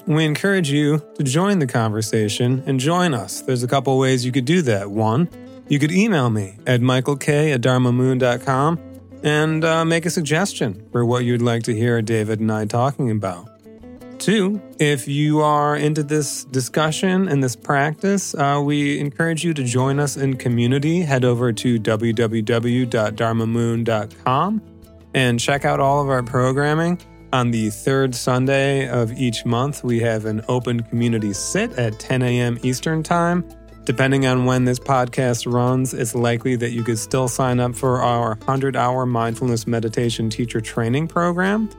we 0.06 0.24
encourage 0.24 0.70
you 0.70 1.02
to 1.16 1.22
join 1.22 1.58
the 1.58 1.66
conversation 1.66 2.62
and 2.66 2.80
join 2.80 3.12
us. 3.12 3.42
There's 3.42 3.62
a 3.62 3.68
couple 3.68 3.98
ways 3.98 4.24
you 4.24 4.32
could 4.32 4.46
do 4.46 4.62
that. 4.62 4.90
One, 4.90 5.28
you 5.68 5.78
could 5.78 5.92
email 5.92 6.30
me 6.30 6.56
at 6.66 6.80
michaelk 6.80 7.28
at 7.28 7.60
dharmamoon.com 7.60 8.80
and 9.22 9.64
uh, 9.64 9.84
make 9.84 10.06
a 10.06 10.10
suggestion 10.10 10.88
for 10.92 11.04
what 11.04 11.24
you'd 11.24 11.42
like 11.42 11.64
to 11.64 11.74
hear 11.74 12.00
David 12.00 12.40
and 12.40 12.50
I 12.50 12.64
talking 12.64 13.10
about. 13.10 13.57
Two, 14.18 14.60
if 14.80 15.06
you 15.06 15.42
are 15.42 15.76
into 15.76 16.02
this 16.02 16.42
discussion 16.44 17.28
and 17.28 17.40
this 17.42 17.54
practice, 17.54 18.34
uh, 18.34 18.58
we 18.62 18.98
encourage 18.98 19.44
you 19.44 19.52
to 19.54 19.62
join 19.62 20.00
us 20.00 20.16
in 20.16 20.36
community. 20.36 21.02
Head 21.02 21.24
over 21.24 21.52
to 21.52 21.78
www.dharmamoon.com 21.78 24.62
and 25.14 25.38
check 25.38 25.64
out 25.64 25.78
all 25.78 26.02
of 26.02 26.08
our 26.08 26.24
programming. 26.24 27.00
On 27.32 27.52
the 27.52 27.70
third 27.70 28.12
Sunday 28.14 28.88
of 28.88 29.12
each 29.12 29.46
month, 29.46 29.84
we 29.84 30.00
have 30.00 30.24
an 30.24 30.42
open 30.48 30.80
community 30.80 31.32
sit 31.32 31.70
at 31.78 32.00
10 32.00 32.22
a.m. 32.22 32.58
Eastern 32.62 33.04
Time. 33.04 33.48
Depending 33.84 34.26
on 34.26 34.46
when 34.46 34.64
this 34.64 34.80
podcast 34.80 35.50
runs, 35.50 35.94
it's 35.94 36.16
likely 36.16 36.56
that 36.56 36.72
you 36.72 36.82
could 36.82 36.98
still 36.98 37.28
sign 37.28 37.60
up 37.60 37.76
for 37.76 38.02
our 38.02 38.30
100 38.30 38.74
hour 38.74 39.06
mindfulness 39.06 39.64
meditation 39.66 40.28
teacher 40.28 40.60
training 40.60 41.06
program 41.06 41.70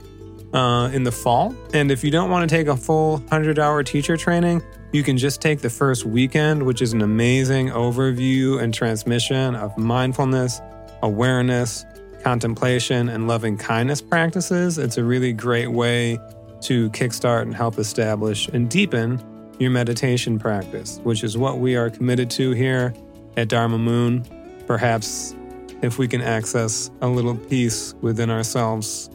uh, 0.54 0.90
in 0.94 1.04
the 1.04 1.12
fall. 1.12 1.56
And 1.74 1.92
if 1.92 2.04
you 2.04 2.12
don't 2.12 2.30
want 2.30 2.50
to 2.50 2.56
take 2.56 2.68
a 2.68 2.76
full 2.78 3.18
100 3.18 3.60
hour 3.60 3.84
teacher 3.84 4.18
training, 4.18 4.64
you 4.92 5.04
can 5.04 5.18
just 5.18 5.42
take 5.42 5.60
the 5.60 5.70
first 5.70 6.06
weekend, 6.06 6.64
which 6.64 6.82
is 6.82 6.94
an 6.94 7.02
amazing 7.02 7.70
overview 7.70 8.62
and 8.62 8.74
transmission 8.74 9.56
of 9.56 9.78
mindfulness, 9.78 10.62
awareness, 11.04 11.86
contemplation, 12.24 13.10
and 13.10 13.28
loving 13.28 13.58
kindness 13.58 14.02
practices, 14.02 14.78
it's 14.78 14.98
a 14.98 15.04
really 15.04 15.34
great 15.34 15.72
way 15.72 16.20
to 16.62 16.90
kickstart 16.90 17.44
and 17.44 17.56
help 17.56 17.80
establish 17.80 18.48
and 18.50 18.70
deepen 18.70 19.22
your 19.60 19.72
meditation 19.72 20.40
practice, 20.40 21.00
which 21.04 21.24
is 21.24 21.38
what 21.38 21.60
we 21.60 21.76
are 21.76 21.90
committed 21.90 22.30
to 22.30 22.52
here 22.52 22.94
at 23.38 23.48
Dharma 23.48 23.78
Moon. 23.78 24.26
Perhaps 24.68 25.36
if 25.82 25.98
we 25.98 26.08
can 26.08 26.22
access 26.22 26.92
a 27.02 27.08
little 27.08 27.36
peace 27.36 27.94
within 28.02 28.30
ourselves, 28.30 29.10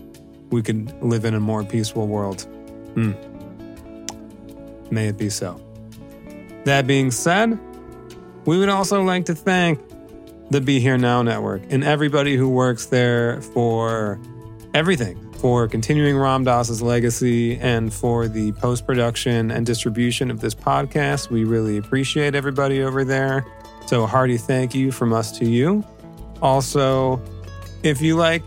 we 0.55 0.63
could 0.63 1.03
live 1.03 1.25
in 1.25 1.35
a 1.35 1.41
more 1.41 1.65
peaceful 1.65 2.07
world. 2.07 2.43
Hmm. 2.95 3.13
May 4.91 5.09
it 5.09 5.19
be 5.19 5.29
so. 5.29 5.61
That 6.65 6.87
being 6.87 7.11
said, 7.11 7.59
we 8.47 8.59
would 8.59 8.69
also 8.69 9.03
like 9.03 9.25
to 9.27 9.35
thank 9.35 9.81
the 10.51 10.61
Be 10.61 10.79
Here 10.79 10.97
Now 10.97 11.23
Network 11.23 11.63
and 11.71 11.83
everybody 11.83 12.37
who 12.37 12.49
works 12.49 12.87
there 12.87 13.43
for 13.43 14.21
everything 14.75 15.21
for 15.39 15.67
continuing 15.67 16.17
Ram 16.17 16.45
Dass's 16.45 16.81
legacy 16.81 17.59
and 17.59 17.93
for 17.93 18.29
the 18.29 18.53
post 18.53 18.87
production 18.87 19.51
and 19.51 19.67
distribution 19.67 20.31
of 20.31 20.41
this 20.41 20.55
podcast. 20.55 21.31
We 21.31 21.45
really 21.45 21.77
appreciate 21.77 22.35
everybody 22.35 22.83
over 22.83 23.05
there. 23.05 23.45
So, 23.87 24.05
a 24.05 24.07
hearty 24.07 24.39
thank 24.39 24.75
you 24.75 24.93
from 24.93 25.13
us 25.13 25.37
to 25.39 25.45
you. 25.45 25.85
Also, 26.41 27.21
if 27.83 28.01
you 28.01 28.17
like 28.17 28.43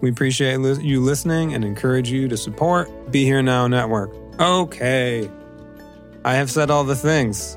we 0.00 0.10
appreciate 0.10 0.58
you 0.82 1.00
listening 1.00 1.54
and 1.54 1.64
encourage 1.64 2.10
you 2.10 2.26
to 2.28 2.36
support 2.36 2.90
Be 3.12 3.24
Here 3.24 3.42
Now 3.42 3.66
Network. 3.66 4.12
Okay. 4.40 5.30
I 6.24 6.34
have 6.34 6.50
said 6.50 6.70
all 6.70 6.84
the 6.84 6.96
things. 6.96 7.56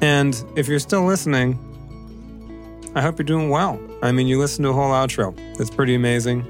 And 0.00 0.40
if 0.56 0.68
you're 0.68 0.78
still 0.78 1.04
listening, 1.04 1.58
I 2.94 3.02
hope 3.02 3.18
you're 3.18 3.24
doing 3.24 3.50
well. 3.50 3.80
I 4.02 4.12
mean, 4.12 4.28
you 4.28 4.38
listened 4.38 4.64
to 4.64 4.70
a 4.70 4.72
whole 4.72 4.92
outro. 4.92 5.36
That's 5.56 5.70
pretty 5.70 5.94
amazing. 5.94 6.46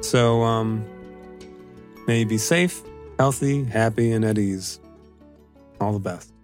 So, 0.00 0.42
um, 0.42 0.84
may 2.06 2.20
you 2.20 2.26
be 2.26 2.38
safe, 2.38 2.82
healthy, 3.18 3.64
happy, 3.64 4.12
and 4.12 4.24
at 4.24 4.38
ease. 4.38 4.78
All 5.80 5.92
the 5.92 5.98
best. 5.98 6.35